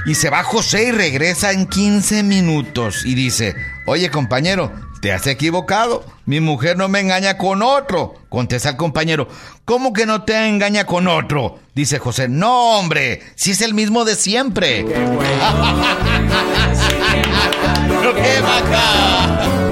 Y 0.06 0.14
se 0.14 0.28
va 0.28 0.42
José 0.42 0.84
y 0.84 0.92
regresa 0.92 1.52
en 1.52 1.66
15 1.66 2.22
minutos 2.22 3.06
y 3.06 3.14
dice, 3.14 3.56
oye 3.86 4.10
compañero, 4.10 4.70
te 5.00 5.12
has 5.12 5.26
equivocado. 5.26 6.04
Mi 6.26 6.40
mujer 6.40 6.76
no 6.76 6.88
me 6.88 7.00
engaña 7.00 7.38
con 7.38 7.62
otro. 7.62 8.14
Contesta 8.28 8.68
el 8.70 8.76
compañero, 8.76 9.28
¿cómo 9.64 9.94
que 9.94 10.04
no 10.04 10.24
te 10.24 10.48
engaña 10.48 10.84
con 10.84 11.08
otro? 11.08 11.58
Dice 11.74 11.98
José, 11.98 12.28
no 12.28 12.78
hombre, 12.78 13.22
si 13.34 13.52
es 13.52 13.62
el 13.62 13.72
mismo 13.72 14.04
de 14.04 14.14
siempre. 14.14 14.84
Qué 14.84 14.94
bacán. 18.42 19.64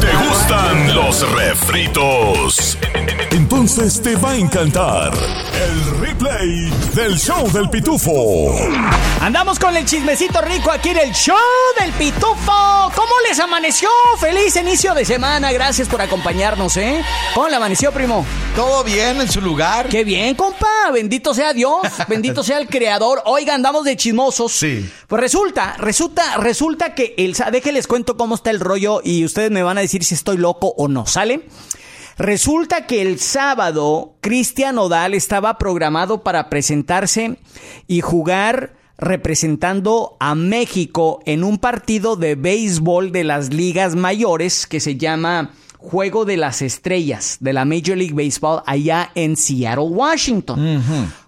¿Te 0.00 0.12
gustan 0.28 0.94
los 0.94 1.32
refritos? 1.32 2.78
Entonces 3.30 4.02
te 4.02 4.16
va 4.16 4.30
a 4.32 4.36
encantar 4.36 5.12
el 5.14 6.00
replay 6.00 6.70
del 6.94 7.16
show 7.16 7.50
del 7.52 7.70
pitufo. 7.70 8.56
Andamos 9.20 9.58
con 9.58 9.76
el 9.76 9.84
chismecito 9.84 10.40
rico 10.40 10.70
aquí 10.70 10.88
en 10.88 10.96
el 10.96 11.12
show 11.12 11.36
del 11.78 11.92
Pitufo. 11.92 12.90
¿Cómo 12.94 13.12
les 13.28 13.38
amaneció? 13.38 13.88
Feliz 14.18 14.56
inicio 14.56 14.94
de 14.94 15.04
semana. 15.04 15.52
Gracias 15.52 15.88
por 15.88 16.00
acompañarnos, 16.00 16.76
¿eh? 16.78 17.04
¿Cómo 17.34 17.48
le 17.48 17.56
amaneció, 17.56 17.92
primo? 17.92 18.24
¿Todo 18.56 18.82
bien 18.82 19.20
en 19.20 19.30
su 19.30 19.42
lugar? 19.42 19.88
Qué 19.88 20.04
bien, 20.04 20.34
compa. 20.34 20.90
Bendito 20.90 21.34
sea 21.34 21.52
Dios. 21.52 21.82
Bendito 22.08 22.42
sea 22.42 22.58
el 22.58 22.68
creador. 22.68 23.22
Oiga, 23.26 23.54
andamos 23.54 23.84
de 23.84 23.94
chismosos. 23.94 24.52
Sí. 24.52 24.90
Pues 25.06 25.20
resulta, 25.20 25.76
resulta, 25.78 26.38
resulta 26.38 26.94
que 26.94 27.14
el... 27.18 27.36
Déjenles 27.52 27.86
cuento 27.86 28.16
cómo 28.16 28.34
está 28.34 28.50
el 28.50 28.58
rollo 28.58 29.02
y 29.04 29.24
ustedes 29.26 29.50
me 29.50 29.62
van 29.62 29.76
a 29.76 29.82
decir 29.82 30.02
si 30.02 30.14
estoy 30.14 30.38
loco 30.38 30.72
o 30.78 30.88
no, 30.88 31.06
¿sale? 31.06 31.46
Resulta 32.18 32.86
que 32.86 33.02
el 33.02 33.18
sábado 33.18 34.16
Cristian 34.20 34.78
Odal 34.78 35.14
estaba 35.14 35.58
programado 35.58 36.22
para 36.22 36.50
presentarse 36.50 37.38
y 37.86 38.00
jugar 38.00 38.74
representando 38.98 40.16
a 40.20 40.34
México 40.34 41.20
en 41.24 41.42
un 41.42 41.58
partido 41.58 42.16
de 42.16 42.34
béisbol 42.34 43.12
de 43.12 43.24
las 43.24 43.52
ligas 43.52 43.96
mayores 43.96 44.66
que 44.66 44.78
se 44.78 44.96
llama 44.96 45.52
Juego 45.78 46.26
de 46.26 46.36
las 46.36 46.60
Estrellas 46.60 47.38
de 47.40 47.54
la 47.54 47.64
Major 47.64 47.96
League 47.96 48.12
Baseball 48.12 48.62
allá 48.66 49.10
en 49.14 49.36
Seattle, 49.36 49.84
Washington. 49.84 50.82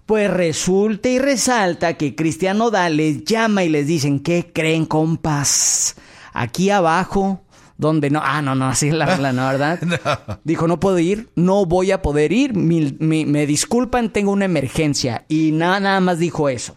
Pues 0.04 0.30
resulta 0.30 1.08
y 1.08 1.18
resalta 1.18 1.94
que 1.94 2.14
Cristian 2.14 2.60
Odal 2.60 2.98
les 2.98 3.24
llama 3.24 3.64
y 3.64 3.70
les 3.70 3.86
dicen, 3.86 4.20
¿qué 4.20 4.50
creen, 4.52 4.84
compas? 4.84 5.96
Aquí 6.34 6.68
abajo 6.68 7.40
donde 7.82 8.08
no, 8.08 8.20
ah, 8.24 8.40
no, 8.40 8.54
no, 8.54 8.68
así 8.68 8.88
es 8.88 8.94
la 8.94 9.04
regla, 9.04 9.34
¿no, 9.34 9.46
verdad? 9.46 9.78
Dijo, 10.44 10.66
no 10.66 10.80
puedo 10.80 10.98
ir, 10.98 11.28
no 11.36 11.66
voy 11.66 11.90
a 11.90 12.00
poder 12.00 12.32
ir, 12.32 12.54
mi- 12.54 12.96
mi- 12.98 13.26
me 13.26 13.46
disculpan, 13.46 14.10
tengo 14.10 14.32
una 14.32 14.46
emergencia. 14.46 15.26
Y 15.28 15.52
nada, 15.52 15.78
nada 15.80 16.00
más 16.00 16.18
dijo 16.18 16.48
eso. 16.48 16.76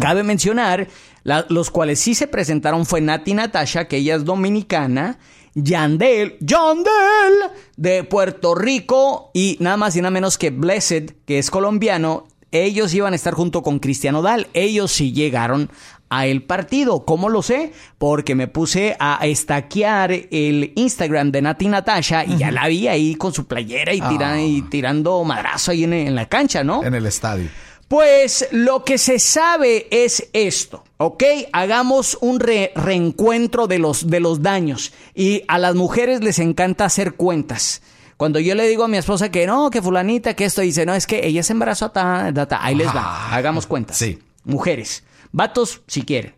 Cabe 0.00 0.22
mencionar, 0.22 0.86
la- 1.24 1.44
los 1.48 1.70
cuales 1.70 1.98
sí 1.98 2.14
se 2.14 2.28
presentaron 2.28 2.86
fue 2.86 3.00
Nati 3.00 3.34
Natasha, 3.34 3.88
que 3.88 3.96
ella 3.96 4.14
es 4.14 4.24
dominicana, 4.24 5.18
Yandel, 5.54 6.36
Yandel, 6.40 7.50
de 7.76 8.04
Puerto 8.04 8.54
Rico, 8.54 9.30
y 9.34 9.56
nada 9.60 9.76
más 9.76 9.96
y 9.96 10.00
nada 10.00 10.10
menos 10.10 10.38
que 10.38 10.50
Blessed, 10.50 11.10
que 11.26 11.38
es 11.38 11.50
colombiano. 11.50 12.26
Ellos 12.52 12.94
iban 12.94 13.12
a 13.12 13.16
estar 13.16 13.34
junto 13.34 13.62
con 13.62 13.80
Cristiano 13.80 14.22
Dal. 14.22 14.46
Ellos 14.54 14.92
sí 14.92 15.12
llegaron 15.12 15.68
a 16.10 16.26
el 16.26 16.42
partido. 16.42 17.04
¿Cómo 17.04 17.28
lo 17.28 17.42
sé? 17.42 17.72
Porque 17.98 18.34
me 18.34 18.48
puse 18.48 18.96
a 18.98 19.18
estaquear 19.26 20.12
el 20.12 20.72
Instagram 20.76 21.32
de 21.32 21.42
Nati 21.42 21.68
Natasha 21.68 22.24
y 22.24 22.36
ya 22.36 22.50
la 22.50 22.68
vi 22.68 22.88
ahí 22.88 23.14
con 23.14 23.32
su 23.32 23.46
playera 23.46 23.92
y, 23.94 24.00
tira- 24.00 24.40
y 24.42 24.62
tirando 24.62 25.22
madrazo 25.24 25.70
ahí 25.72 25.84
en, 25.84 25.92
en 25.92 26.14
la 26.14 26.26
cancha, 26.26 26.62
¿no? 26.64 26.84
En 26.84 26.94
el 26.94 27.06
estadio. 27.06 27.48
Pues 27.88 28.48
lo 28.50 28.82
que 28.84 28.98
se 28.98 29.20
sabe 29.20 29.86
es 29.92 30.28
esto, 30.32 30.82
¿ok? 30.96 31.22
Hagamos 31.52 32.18
un 32.20 32.40
re- 32.40 32.72
reencuentro 32.74 33.68
de 33.68 33.78
los, 33.78 34.08
de 34.10 34.18
los 34.18 34.42
daños. 34.42 34.92
Y 35.14 35.42
a 35.46 35.58
las 35.58 35.76
mujeres 35.76 36.20
les 36.24 36.40
encanta 36.40 36.84
hacer 36.84 37.14
cuentas. 37.14 37.82
Cuando 38.16 38.40
yo 38.40 38.56
le 38.56 38.66
digo 38.66 38.82
a 38.82 38.88
mi 38.88 38.96
esposa 38.96 39.30
que 39.30 39.46
no, 39.46 39.70
que 39.70 39.82
fulanita, 39.82 40.34
que 40.34 40.46
esto, 40.46 40.62
dice, 40.62 40.84
no, 40.84 40.94
es 40.94 41.06
que 41.06 41.26
ella 41.28 41.44
se 41.44 41.52
embarazó, 41.52 41.90
ta, 41.92 42.32
ta, 42.34 42.46
ta. 42.48 42.64
ahí 42.64 42.74
les 42.74 42.88
va, 42.88 43.32
hagamos 43.32 43.66
cuentas. 43.68 43.98
Sí. 43.98 44.18
Mujeres, 44.42 45.04
vatos 45.36 45.82
si 45.86 46.02
quieren. 46.02 46.34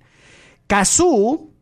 Kazú 0.66 1.52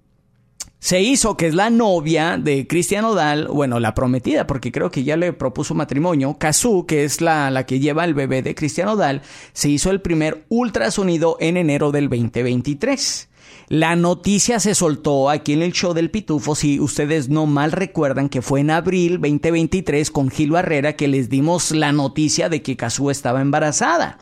se 0.79 1.03
hizo 1.03 1.37
que 1.37 1.47
es 1.47 1.55
la 1.55 1.69
novia 1.69 2.39
de 2.39 2.67
Cristian 2.67 3.05
Odal, 3.05 3.49
bueno, 3.49 3.79
la 3.79 3.95
prometida, 3.95 4.47
porque 4.47 4.73
creo 4.73 4.91
que 4.91 5.05
ya 5.05 5.17
le 5.17 5.33
propuso 5.33 5.75
matrimonio. 5.75 6.37
Kazú, 6.39 6.87
que 6.87 7.05
es 7.05 7.21
la, 7.21 7.51
la 7.51 7.67
que 7.67 7.79
lleva 7.79 8.05
el 8.05 8.15
bebé 8.15 8.43
de 8.43 8.55
Cristian 8.55 8.89
Odal, 8.89 9.23
se 9.53 9.69
hizo 9.69 9.91
el 9.91 10.01
primer 10.01 10.45
ultrasonido 10.49 11.37
en 11.41 11.57
enero 11.57 11.93
del 11.93 12.09
2023. 12.09 13.29
La 13.69 13.97
noticia 13.97 14.61
se 14.61 14.77
soltó 14.77 15.29
aquí 15.29 15.53
en 15.53 15.63
el 15.63 15.73
show 15.73 15.93
del 15.93 16.13
Pitufo, 16.13 16.55
si 16.55 16.79
ustedes 16.79 17.29
no 17.29 17.47
mal 17.47 17.73
recuerdan 17.73 18.29
que 18.29 18.41
fue 18.41 18.61
en 18.61 18.71
abril 18.71 19.21
2023 19.21 20.13
con 20.13 20.31
Gil 20.31 20.53
Barrera 20.53 20.95
que 20.95 21.09
les 21.09 21.29
dimos 21.29 21.73
la 21.73 21.91
noticia 21.91 22.49
de 22.49 22.63
que 22.63 22.77
Kazú 22.77 23.11
estaba 23.11 23.41
embarazada. 23.41 24.19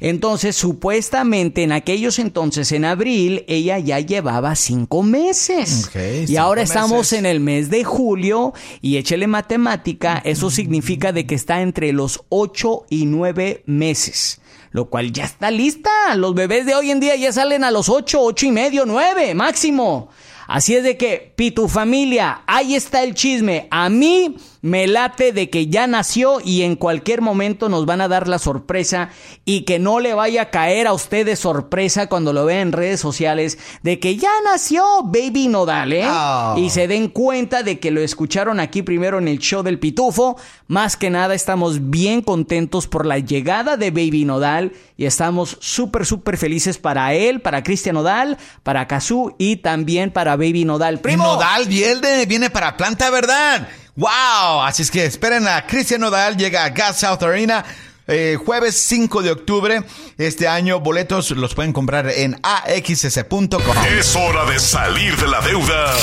Entonces, 0.00 0.56
supuestamente 0.56 1.62
en 1.62 1.70
aquellos 1.70 2.18
entonces, 2.18 2.72
en 2.72 2.84
abril, 2.84 3.44
ella 3.46 3.78
ya 3.78 4.00
llevaba 4.00 4.56
cinco 4.56 5.04
meses. 5.04 5.88
Y 5.94 6.26
cinco 6.26 6.40
ahora 6.40 6.62
estamos 6.62 6.98
meses. 6.98 7.18
en 7.20 7.26
el 7.26 7.38
mes 7.38 7.70
de 7.70 7.84
julio 7.84 8.54
y 8.80 8.96
échele 8.96 9.28
matemática, 9.28 10.20
eso 10.24 10.50
significa 10.50 11.12
de 11.12 11.26
que 11.26 11.36
está 11.36 11.62
entre 11.62 11.92
los 11.92 12.24
ocho 12.28 12.86
y 12.90 13.06
nueve 13.06 13.62
meses. 13.66 14.40
Lo 14.70 14.88
cual 14.88 15.12
ya 15.12 15.24
está 15.24 15.50
lista. 15.50 15.90
Los 16.16 16.34
bebés 16.34 16.66
de 16.66 16.74
hoy 16.74 16.90
en 16.90 17.00
día 17.00 17.16
ya 17.16 17.32
salen 17.32 17.64
a 17.64 17.70
los 17.70 17.88
ocho, 17.88 18.20
ocho 18.22 18.46
y 18.46 18.52
medio, 18.52 18.86
nueve, 18.86 19.34
máximo. 19.34 20.10
Así 20.50 20.74
es 20.74 20.82
de 20.82 20.96
que, 20.96 21.32
Pitu 21.36 21.68
familia, 21.68 22.42
ahí 22.48 22.74
está 22.74 23.04
el 23.04 23.14
chisme. 23.14 23.68
A 23.70 23.88
mí 23.88 24.34
me 24.62 24.86
late 24.88 25.32
de 25.32 25.48
que 25.48 25.68
ya 25.68 25.86
nació 25.86 26.38
y 26.44 26.62
en 26.62 26.76
cualquier 26.76 27.22
momento 27.22 27.68
nos 27.68 27.86
van 27.86 28.00
a 28.00 28.08
dar 28.08 28.28
la 28.28 28.38
sorpresa 28.38 29.10
y 29.44 29.62
que 29.62 29.78
no 29.78 30.00
le 30.00 30.12
vaya 30.12 30.42
a 30.42 30.50
caer 30.50 30.86
a 30.86 30.92
ustedes 30.92 31.38
sorpresa 31.38 32.08
cuando 32.08 32.32
lo 32.32 32.44
vean 32.44 32.60
en 32.60 32.72
redes 32.72 33.00
sociales 33.00 33.58
de 33.82 33.98
que 34.00 34.16
ya 34.16 34.30
nació 34.44 34.84
Baby 35.04 35.48
Nodal, 35.48 35.92
¿eh? 35.92 36.06
Oh. 36.06 36.56
Y 36.58 36.70
se 36.70 36.88
den 36.88 37.08
cuenta 37.08 37.62
de 37.62 37.78
que 37.78 37.90
lo 37.90 38.00
escucharon 38.00 38.60
aquí 38.60 38.82
primero 38.82 39.18
en 39.18 39.28
el 39.28 39.38
show 39.38 39.62
del 39.62 39.78
Pitufo. 39.78 40.36
Más 40.66 40.96
que 40.96 41.10
nada 41.10 41.34
estamos 41.34 41.90
bien 41.90 42.22
contentos 42.22 42.86
por 42.86 43.06
la 43.06 43.18
llegada 43.18 43.76
de 43.76 43.90
Baby 43.90 44.24
Nodal 44.24 44.72
y 44.96 45.06
estamos 45.06 45.56
súper, 45.60 46.04
súper 46.04 46.36
felices 46.36 46.76
para 46.76 47.14
él, 47.14 47.40
para 47.40 47.62
Cristian 47.62 47.94
Nodal, 47.94 48.36
para 48.62 48.86
Kazú 48.86 49.34
y 49.38 49.56
también 49.56 50.10
para 50.10 50.36
Baby 50.40 50.64
Nodal. 50.64 50.98
¡Primo! 51.00 51.24
Nodal 51.24 51.66
viene, 51.66 52.26
viene 52.26 52.50
para 52.50 52.76
planta, 52.76 53.10
¿verdad? 53.10 53.68
¡Wow! 53.96 54.62
Así 54.64 54.82
es 54.82 54.90
que 54.90 55.04
esperen 55.04 55.46
a 55.46 55.66
Cristian 55.66 56.00
Nodal, 56.00 56.36
llega 56.36 56.64
a 56.64 56.70
Gas 56.70 57.00
South 57.00 57.22
Arena. 57.22 57.64
eh, 58.06 58.36
jueves 58.44 58.74
5 58.88 59.22
de 59.22 59.30
octubre 59.30 59.82
este 60.18 60.48
año 60.48 60.80
boletos 60.80 61.30
los 61.30 61.54
pueden 61.54 61.72
comprar 61.72 62.08
en 62.08 62.40
axs.com 62.42 63.60
Es 63.96 64.16
hora 64.16 64.44
de 64.46 64.58
salir 64.58 65.16
de 65.16 65.28
la 65.28 65.40
deuda 65.42 65.94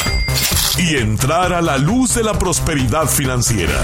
y 0.77 0.95
entrar 0.97 1.53
a 1.53 1.61
la 1.61 1.77
luz 1.77 2.13
de 2.15 2.23
la 2.23 2.33
prosperidad 2.33 3.07
financiera. 3.07 3.79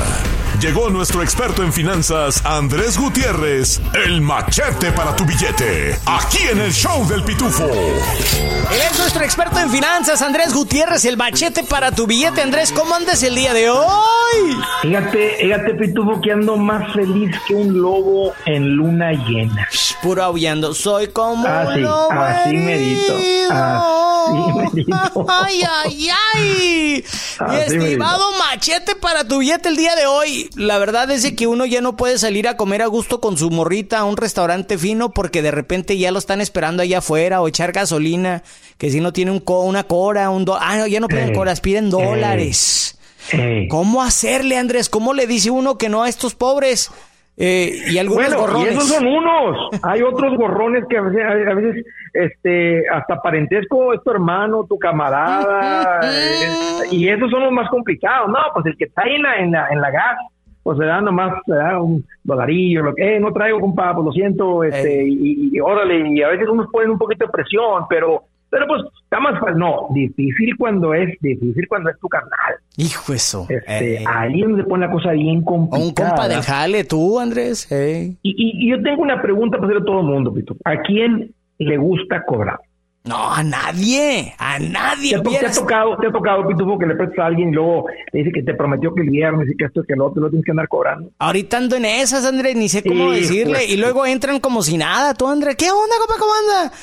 Llegó 0.61 0.89
nuestro 0.89 1.23
experto 1.23 1.63
en 1.63 1.73
finanzas, 1.73 2.45
Andrés 2.45 2.97
Gutiérrez, 2.97 3.81
el 4.05 4.21
machete 4.21 4.91
para 4.91 5.15
tu 5.15 5.25
billete, 5.25 5.99
aquí 6.05 6.37
en 6.49 6.59
el 6.61 6.71
show 6.71 7.05
del 7.07 7.23
pitufo. 7.23 7.65
Él 7.65 8.81
es 8.91 8.97
nuestro 8.99 9.23
experto 9.23 9.59
en 9.59 9.69
finanzas, 9.71 10.21
Andrés 10.21 10.53
Gutiérrez, 10.53 11.03
el 11.05 11.17
machete 11.17 11.63
para 11.63 11.91
tu 11.91 12.05
billete. 12.07 12.41
Andrés, 12.41 12.71
¿cómo 12.71 12.93
andas 12.95 13.23
el 13.23 13.35
día 13.35 13.53
de 13.53 13.69
hoy? 13.71 14.57
Fíjate, 14.83 15.37
fíjate, 15.41 15.73
Pitufo, 15.75 16.21
que 16.21 16.31
ando 16.31 16.55
más 16.55 16.93
feliz 16.93 17.35
que 17.47 17.55
un 17.55 17.81
lobo 17.81 18.33
en 18.45 18.69
luna 18.75 19.11
llena. 19.11 19.67
Shh, 19.71 19.95
Puro 20.01 20.23
aullando. 20.23 20.73
Soy 20.73 21.07
como 21.07 21.45
Así, 21.47 21.79
un 21.79 21.81
lobo 21.83 22.11
así 22.13 22.53
merito, 22.57 23.17
herido. 23.17 23.51
así 23.51 24.02
Ay, 25.27 25.61
ay, 25.69 26.09
ay. 26.35 27.03
Mi 27.39 27.45
Así 27.55 27.75
estimado 27.75 28.23
machete 28.37 28.95
para 28.95 29.27
tu 29.27 29.39
billete 29.39 29.69
el 29.69 29.75
día 29.75 29.95
de 29.95 30.05
hoy. 30.05 30.49
La 30.55 30.77
verdad 30.77 31.09
es 31.11 31.31
que 31.33 31.47
uno 31.47 31.65
ya 31.65 31.81
no 31.81 31.95
puede 31.95 32.17
salir 32.17 32.47
a 32.47 32.57
comer 32.57 32.81
a 32.81 32.87
gusto 32.87 33.19
con 33.19 33.37
su 33.37 33.49
morrita 33.49 33.99
a 33.99 34.03
un 34.05 34.17
restaurante 34.17 34.77
fino 34.77 35.11
porque 35.11 35.41
de 35.41 35.51
repente 35.51 35.97
ya 35.97 36.11
lo 36.11 36.19
están 36.19 36.41
esperando 36.41 36.83
allá 36.83 36.99
afuera 36.99 37.41
o 37.41 37.47
echar 37.47 37.71
gasolina. 37.71 38.43
Que 38.77 38.89
si 38.91 38.99
no 38.99 39.13
tiene 39.13 39.31
un 39.31 39.39
co- 39.39 39.61
una 39.61 39.83
cora, 39.83 40.29
un 40.29 40.45
dólar. 40.45 40.61
Ah, 40.65 40.77
no, 40.77 40.87
ya 40.87 40.99
no 40.99 41.07
piden 41.07 41.29
Eh, 41.29 41.33
coras, 41.33 41.61
piden 41.61 41.87
eh. 41.87 41.89
dólares. 41.91 42.97
Eh. 43.31 43.67
¿Cómo 43.69 44.03
hacerle, 44.03 44.57
Andrés? 44.57 44.89
¿Cómo 44.89 45.13
le 45.13 45.27
dice 45.27 45.49
uno 45.49 45.77
que 45.77 45.89
no 45.89 46.03
a 46.03 46.09
estos 46.09 46.35
pobres? 46.35 46.89
Eh, 47.35 47.73
y 47.89 47.97
algunos 47.97 48.27
Bueno, 48.29 48.37
y 48.37 48.41
gorrones. 48.41 48.71
esos 48.71 48.87
son 48.89 49.07
unos. 49.07 49.69
Hay 49.83 50.01
otros 50.03 50.37
gorrones 50.37 50.83
que 50.87 50.97
a 50.97 51.01
veces, 51.01 51.23
a 51.47 51.53
veces 51.55 51.85
este, 52.13 52.87
hasta 52.89 53.21
parentesco 53.21 53.93
es 53.93 54.03
tu 54.03 54.11
hermano, 54.11 54.65
tu 54.69 54.77
camarada. 54.77 55.99
eh, 56.03 56.87
y 56.91 57.09
esos 57.09 57.31
son 57.31 57.41
los 57.41 57.51
más 57.51 57.69
complicados. 57.69 58.29
No, 58.29 58.37
pues 58.53 58.67
el 58.67 58.77
que 58.77 58.85
está 58.85 59.03
ahí 59.03 59.15
en 59.15 59.23
la, 59.23 59.37
en 59.39 59.51
la, 59.51 59.67
en 59.69 59.81
la 59.81 59.89
gas, 59.91 60.17
pues 60.61 60.77
se 60.77 60.85
da 60.85 61.01
nomás 61.01 61.33
se 61.45 61.53
da 61.55 61.81
un 61.81 62.05
dolarillo, 62.23 62.83
lo 62.83 62.95
que, 62.95 63.15
eh, 63.15 63.19
no 63.19 63.33
traigo, 63.33 63.59
compa, 63.59 63.93
pues 63.93 64.05
lo 64.05 64.11
siento, 64.13 64.63
este, 64.63 65.03
y, 65.05 65.49
y 65.53 65.59
órale, 65.59 66.07
y 66.09 66.21
a 66.21 66.29
veces 66.29 66.47
unos 66.47 66.67
ponen 66.71 66.91
un 66.91 66.97
poquito 66.97 67.25
de 67.25 67.31
presión, 67.31 67.83
pero, 67.89 68.23
pero 68.53 68.67
pues 68.67 68.81
está 69.03 69.19
más 69.19 69.39
fácil. 69.39 69.57
No, 69.57 69.87
difícil 69.93 70.55
cuando 70.57 70.93
es, 70.93 71.09
difícil 71.19 71.67
cuando 71.67 71.89
es 71.89 71.99
tu 71.99 72.07
carnal. 72.07 72.55
Hijo 72.77 73.11
eso. 73.13 73.45
Este, 73.49 73.95
Eh, 73.95 74.05
ahí 74.07 74.41
es 74.41 74.47
donde 74.47 74.63
se 74.63 74.69
pone 74.69 74.85
la 74.85 74.91
cosa 74.91 75.11
bien 75.11 75.41
complicada. 75.43 75.83
un 75.85 75.93
compa 75.93 76.27
del 76.27 76.41
jale, 76.41 76.83
tú, 76.83 77.19
Andrés. 77.19 77.67
Eh. 77.71 78.13
Y, 78.21 78.29
y- 78.31 78.65
y 78.67 78.69
yo 78.71 78.81
tengo 78.81 79.01
una 79.01 79.21
pregunta 79.21 79.57
para 79.57 79.67
hacerle 79.67 79.81
a 79.83 79.85
todo 79.85 79.99
el 80.01 80.05
mundo, 80.07 80.33
Pito. 80.33 80.55
¿A 80.65 80.77
quién 80.81 81.33
le 81.57 81.77
gusta 81.77 82.23
cobrar? 82.25 82.59
No, 83.05 83.33
a 83.33 83.43
nadie. 83.43 84.33
A 84.39 84.57
¿Te 84.59 84.69
nadie. 84.69 85.19
te 85.21 85.45
ha 85.45 85.51
tocado, 85.51 85.97
te 85.97 86.07
ha 86.07 86.11
tocado, 86.11 86.47
Pitufo, 86.47 86.79
que 86.79 86.85
le 86.85 86.95
prestas 86.95 87.19
a 87.19 87.25
alguien 87.25 87.49
y 87.49 87.51
luego 87.51 87.85
te 88.11 88.19
dice 88.19 88.31
que 88.31 88.43
te 88.43 88.53
prometió 88.53 88.93
que 88.95 89.01
el 89.01 89.09
viernes 89.09 89.49
y 89.51 89.57
que 89.57 89.65
esto 89.65 89.81
y 89.81 89.85
que 89.85 89.95
lo 89.97 90.05
otro 90.05 90.21
lo 90.23 90.29
tienes 90.29 90.45
que 90.45 90.51
andar 90.51 90.69
cobrando? 90.69 91.09
Ahorita 91.19 91.57
ando 91.57 91.75
en 91.75 91.83
esas, 91.83 92.25
Andrés, 92.25 92.55
ni 92.55 92.69
sé 92.69 92.81
cómo 92.81 93.11
decirle. 93.11 93.59
de- 93.59 93.65
Y 93.65 93.75
luego 93.75 94.05
entran 94.05 94.39
como 94.39 94.61
si 94.63 94.77
nada. 94.77 95.13
Tú, 95.15 95.27
Andrés, 95.27 95.57
¿qué 95.57 95.65
onda, 95.69 95.95
compa? 95.99 96.13
¿Cómo 96.17 96.31
anda? 96.63 96.73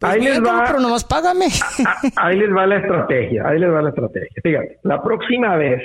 Pues 0.00 0.12
Ahí 0.12 0.20
les 0.20 0.40
va. 0.44 0.64
pero 0.66 0.80
nomás 0.80 1.04
págame. 1.04 1.46
Ah, 1.84 1.96
ahí 2.28 2.38
les 2.38 2.50
va 2.54 2.66
la 2.66 2.76
estrategia, 2.76 3.42
ahí 3.48 3.58
les 3.58 3.70
va 3.72 3.82
la 3.82 3.88
estrategia. 3.88 4.28
Fíjate, 4.42 4.78
la 4.84 5.02
próxima 5.02 5.56
vez, 5.56 5.82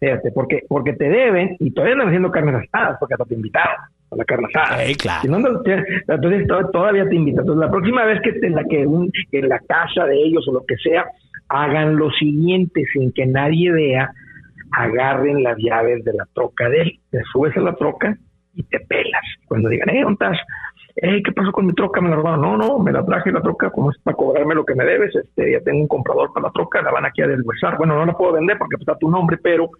fíjate, 0.00 0.30
porque, 0.32 0.62
porque 0.68 0.94
te 0.94 1.08
deben 1.08 1.56
y 1.60 1.70
todavía 1.72 1.92
andan 1.94 2.08
haciendo 2.08 2.30
carnes 2.30 2.54
asadas, 2.72 2.96
porque 2.98 3.14
hasta 3.14 3.26
te 3.26 3.34
invitaron 3.34 3.76
a 4.12 4.16
la 4.16 4.24
carne 4.24 4.46
asada. 4.54 4.78
Claro. 4.98 5.20
Si 5.22 5.28
no, 5.28 5.36
entonces 5.36 6.46
to- 6.48 6.70
todavía 6.70 7.06
te 7.08 7.16
invitan. 7.16 7.40
Entonces, 7.40 7.60
la 7.66 7.70
próxima 7.70 8.04
vez 8.06 8.20
que 8.22 8.46
en 8.46 8.54
la, 8.54 8.64
que 8.64 8.86
un- 8.86 9.12
que 9.30 9.38
en 9.40 9.48
la 9.50 9.58
casa 9.58 10.06
de 10.06 10.16
ellos 10.16 10.46
o 10.48 10.52
lo 10.54 10.64
que 10.66 10.76
sea, 10.76 11.04
hagan 11.48 11.96
lo 11.96 12.10
siguiente 12.12 12.82
sin 12.94 13.12
que 13.12 13.26
nadie 13.26 13.70
vea, 13.70 14.10
agarren 14.72 15.42
las 15.42 15.56
llaves 15.58 16.04
de 16.04 16.12
la 16.14 16.26
troca 16.34 16.68
de 16.68 16.80
él, 16.82 17.00
te 17.10 17.20
subes 17.32 17.56
a 17.56 17.60
la 17.60 17.74
troca 17.74 18.16
y 18.54 18.62
te 18.64 18.80
pelas. 18.80 19.22
Cuando 19.46 19.68
digan, 19.68 19.90
eh, 19.90 20.02
¿dónde 20.02 20.14
estás? 20.24 20.38
Eh, 20.96 21.22
¿qué 21.24 21.32
pasó 21.32 21.50
con 21.50 21.66
mi 21.66 21.72
troca? 21.72 22.00
Me 22.00 22.08
la 22.08 22.16
robaron. 22.16 22.40
No, 22.40 22.56
no, 22.56 22.78
me 22.78 22.92
la 22.92 23.04
traje 23.04 23.32
la 23.32 23.42
troca, 23.42 23.70
como 23.70 23.90
es 23.90 23.98
para 23.98 24.16
cobrarme 24.16 24.54
lo 24.54 24.64
que 24.64 24.74
me 24.74 24.84
debes, 24.84 25.14
este, 25.14 25.52
ya 25.52 25.60
tengo 25.60 25.80
un 25.80 25.88
comprador 25.88 26.32
para 26.32 26.46
la 26.46 26.52
troca, 26.52 26.82
la 26.82 26.92
van 26.92 27.06
aquí 27.06 27.22
a 27.22 27.26
deshuesar. 27.26 27.76
Bueno, 27.76 27.96
no 27.96 28.06
la 28.06 28.16
puedo 28.16 28.32
vender 28.32 28.56
porque 28.58 28.76
está 28.78 28.96
tu 28.96 29.10
nombre, 29.10 29.38
pero 29.42 29.70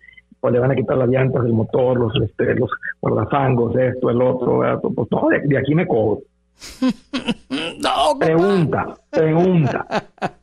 pues 0.41 0.53
le 0.53 0.61
van 0.61 0.73
a 0.73 0.75
quitar 0.75 0.99
las 0.99 1.09
llantas, 1.09 1.45
el 1.45 1.53
motor, 1.53 1.99
los, 1.99 2.13
este, 2.23 2.55
los 2.55 2.71
guardafangos, 3.01 3.77
esto, 3.77 4.11
el 4.11 4.21
otro, 4.21 4.59
¿verdad? 4.59 4.81
pues 4.83 5.09
no, 5.11 5.29
de, 5.29 5.41
de 5.41 5.59
aquí 5.59 5.75
me 5.75 5.87
cobro. 5.87 6.21
No. 7.81 8.19
Pregunta, 8.19 8.95
pregunta, 9.11 9.87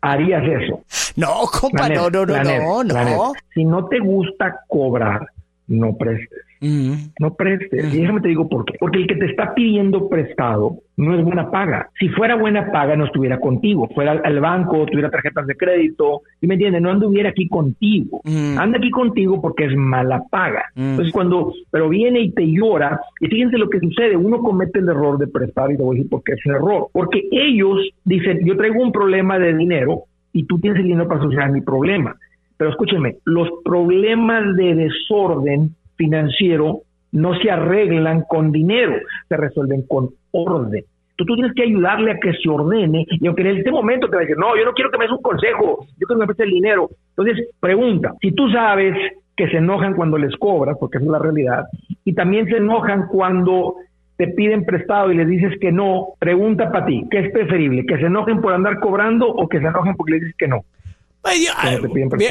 ¿harías 0.01 0.43
eso? 0.43 0.81
No, 1.15 1.43
compa, 1.51 1.89
neta, 1.89 2.01
no, 2.01 2.09
no, 2.09 2.25
no, 2.25 2.83
neta, 2.83 3.03
no, 3.03 3.15
no. 3.15 3.33
Si 3.53 3.63
no 3.63 3.85
te 3.87 3.99
gusta 3.99 4.61
cobrar, 4.67 5.27
no 5.67 5.95
prestes. 5.97 6.45
No 6.61 7.33
prestes. 7.33 7.93
Y 7.93 8.01
déjame 8.01 8.21
te 8.21 8.27
digo 8.27 8.47
por 8.47 8.65
qué. 8.65 8.75
Porque 8.79 8.99
el 8.99 9.07
que 9.07 9.15
te 9.15 9.25
está 9.25 9.53
pidiendo 9.55 10.07
prestado 10.07 10.77
no 10.95 11.17
es 11.17 11.23
buena 11.23 11.49
paga. 11.49 11.89
Si 11.99 12.09
fuera 12.09 12.35
buena 12.35 12.71
paga, 12.71 12.95
no 12.95 13.05
estuviera 13.05 13.39
contigo. 13.39 13.89
Fuera 13.95 14.11
al, 14.11 14.21
al 14.23 14.39
banco, 14.39 14.85
tuviera 14.85 15.09
tarjetas 15.09 15.47
de 15.47 15.55
crédito. 15.55 16.21
¿Y 16.39 16.47
me 16.47 16.55
entiendes? 16.55 16.81
No 16.81 16.91
anduviera 16.91 17.29
aquí 17.29 17.47
contigo. 17.47 18.21
Mm. 18.23 18.59
Anda 18.59 18.77
aquí 18.77 18.91
contigo 18.91 19.41
porque 19.41 19.65
es 19.65 19.75
mala 19.75 20.21
paga. 20.29 20.65
Mm. 20.75 20.91
Entonces, 20.91 21.13
cuando, 21.13 21.53
pero 21.71 21.89
viene 21.89 22.21
y 22.21 22.31
te 22.31 22.45
llora, 22.45 23.01
y 23.19 23.27
fíjense 23.27 23.57
lo 23.57 23.69
que 23.69 23.79
sucede. 23.79 24.15
Uno 24.15 24.39
comete 24.39 24.79
el 24.79 24.89
error 24.89 25.17
de 25.17 25.27
prestar, 25.27 25.71
y 25.71 25.77
te 25.77 25.83
voy 25.83 25.95
a 25.95 25.97
decir 25.97 26.09
por 26.09 26.23
qué 26.23 26.33
es 26.33 26.45
un 26.45 26.55
error. 26.55 26.87
Porque 26.93 27.27
ellos 27.31 27.89
dicen, 28.03 28.45
yo 28.45 28.55
traigo 28.55 28.83
un 28.83 28.91
problema 28.91 29.39
de 29.39 29.55
dinero 29.55 30.03
y 30.33 30.45
tú 30.45 30.59
tienes 30.59 30.79
el 30.79 30.87
dinero 30.87 31.07
para 31.07 31.21
solucionar 31.21 31.51
mi 31.51 31.61
problema. 31.61 32.15
Pero 32.57 32.69
escúchenme, 32.69 33.17
los 33.25 33.49
problemas 33.65 34.55
de 34.55 34.75
desorden 34.75 35.75
financiero 36.01 36.81
no 37.11 37.35
se 37.35 37.51
arreglan 37.51 38.23
con 38.27 38.51
dinero, 38.51 38.95
se 39.29 39.37
resuelven 39.37 39.83
con 39.87 40.09
orden. 40.31 40.83
Tú, 41.15 41.25
tú 41.25 41.35
tienes 41.35 41.53
que 41.53 41.63
ayudarle 41.63 42.11
a 42.11 42.19
que 42.19 42.33
se 42.33 42.49
ordene 42.49 43.05
y 43.07 43.27
aunque 43.27 43.43
en 43.43 43.57
este 43.57 43.71
momento 43.71 44.07
te 44.07 44.15
va 44.15 44.21
a 44.21 44.25
decir, 44.25 44.37
no, 44.37 44.57
yo 44.57 44.65
no 44.65 44.73
quiero 44.73 44.89
que 44.89 44.97
me 44.97 45.05
des 45.05 45.13
un 45.13 45.21
consejo, 45.21 45.85
yo 45.99 46.07
quiero 46.07 46.15
que 46.15 46.21
me 46.21 46.25
prestes 46.25 46.47
el 46.47 46.53
dinero. 46.53 46.89
Entonces, 47.15 47.49
pregunta, 47.59 48.13
si 48.21 48.31
tú 48.31 48.49
sabes 48.49 48.95
que 49.35 49.47
se 49.49 49.57
enojan 49.57 49.93
cuando 49.93 50.17
les 50.17 50.35
cobras, 50.37 50.77
porque 50.79 50.97
esa 50.97 51.05
es 51.05 51.11
la 51.11 51.19
realidad, 51.19 51.65
y 52.03 52.13
también 52.13 52.47
se 52.47 52.57
enojan 52.57 53.07
cuando 53.07 53.75
te 54.17 54.27
piden 54.29 54.65
prestado 54.65 55.11
y 55.11 55.17
les 55.17 55.27
dices 55.27 55.59
que 55.59 55.71
no, 55.71 56.13
pregunta 56.19 56.71
para 56.71 56.85
ti, 56.85 57.05
¿qué 57.11 57.19
es 57.19 57.31
preferible? 57.31 57.85
¿Que 57.85 57.97
se 57.97 58.05
enojen 58.05 58.41
por 58.41 58.53
andar 58.53 58.79
cobrando 58.79 59.27
o 59.27 59.47
que 59.47 59.59
se 59.59 59.67
enojen 59.67 59.95
porque 59.95 60.13
les 60.13 60.21
dices 60.21 60.37
que 60.37 60.47
no? 60.47 60.61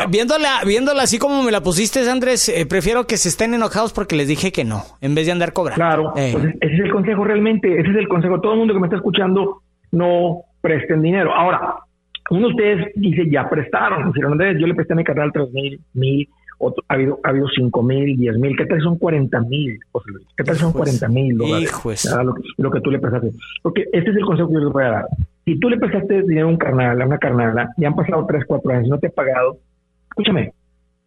Viéndola, 0.08 0.60
viéndola 0.66 1.02
así 1.02 1.18
como 1.18 1.42
me 1.42 1.50
la 1.52 1.62
pusiste, 1.62 2.08
Andrés, 2.10 2.48
eh, 2.48 2.66
prefiero 2.66 3.06
que 3.06 3.16
se 3.16 3.28
estén 3.28 3.54
enojados 3.54 3.92
porque 3.92 4.16
les 4.16 4.28
dije 4.28 4.52
que 4.52 4.64
no, 4.64 4.82
en 5.00 5.14
vez 5.14 5.26
de 5.26 5.32
andar 5.32 5.52
cobrando. 5.52 5.76
Claro, 5.84 6.12
Eh. 6.16 6.30
pues 6.32 6.44
ese 6.60 6.74
es 6.74 6.80
el 6.80 6.90
consejo 6.92 7.24
realmente, 7.24 7.72
ese 7.80 7.90
es 7.90 7.96
el 7.96 8.08
consejo. 8.08 8.40
Todo 8.40 8.52
el 8.54 8.58
mundo 8.58 8.74
que 8.74 8.80
me 8.80 8.86
está 8.86 8.96
escuchando, 8.96 9.62
no 9.92 10.42
presten 10.60 11.02
dinero. 11.02 11.32
Ahora, 11.34 11.76
uno 12.30 12.48
de 12.48 12.52
ustedes 12.54 12.86
dice, 12.96 13.28
ya 13.30 13.48
prestaron, 13.48 14.08
dijeron, 14.12 14.32
Andrés, 14.32 14.56
yo 14.60 14.66
le 14.66 14.74
presté 14.74 14.92
a 14.92 14.96
mi 14.96 15.04
canal 15.04 15.30
tres 15.32 15.50
mil, 15.52 15.80
mil, 15.94 16.28
otro- 16.58 16.84
ha 16.88 16.94
habido, 16.94 17.18
ha 17.24 17.30
habido 17.30 17.48
cinco 17.54 17.82
mil, 17.82 18.16
diez 18.16 18.36
mil, 18.36 18.56
¿qué 18.56 18.66
tal 18.66 18.80
son 18.82 18.98
cuarenta 18.98 19.40
mil? 19.40 19.78
¿Qué 20.36 20.44
tal 20.44 20.56
son 20.56 20.72
cuarenta 20.72 21.08
mil. 21.08 21.34
Lo, 21.36 21.46
que- 22.34 22.42
lo 22.58 22.70
que 22.70 22.80
tú 22.80 22.90
le 22.90 22.98
prestaste. 22.98 23.30
Porque 23.62 23.84
este 23.92 24.10
es 24.10 24.16
el 24.16 24.24
consejo 24.24 24.48
que 24.48 24.54
yo 24.54 24.60
les 24.60 24.72
voy 24.72 24.84
a 24.84 24.90
dar. 24.90 25.04
Si 25.50 25.58
tú 25.58 25.68
le 25.68 25.78
prestaste 25.78 26.22
dinero 26.22 26.46
a 26.46 26.50
un 26.50 26.56
carnal, 26.56 27.02
a 27.02 27.06
una 27.06 27.18
carnala, 27.18 27.70
y 27.76 27.84
han 27.84 27.96
pasado 27.96 28.24
tres, 28.24 28.44
cuatro 28.46 28.70
años, 28.70 28.86
y 28.86 28.90
no 28.90 29.00
te 29.00 29.08
ha 29.08 29.10
pagado, 29.10 29.56
escúchame, 30.08 30.52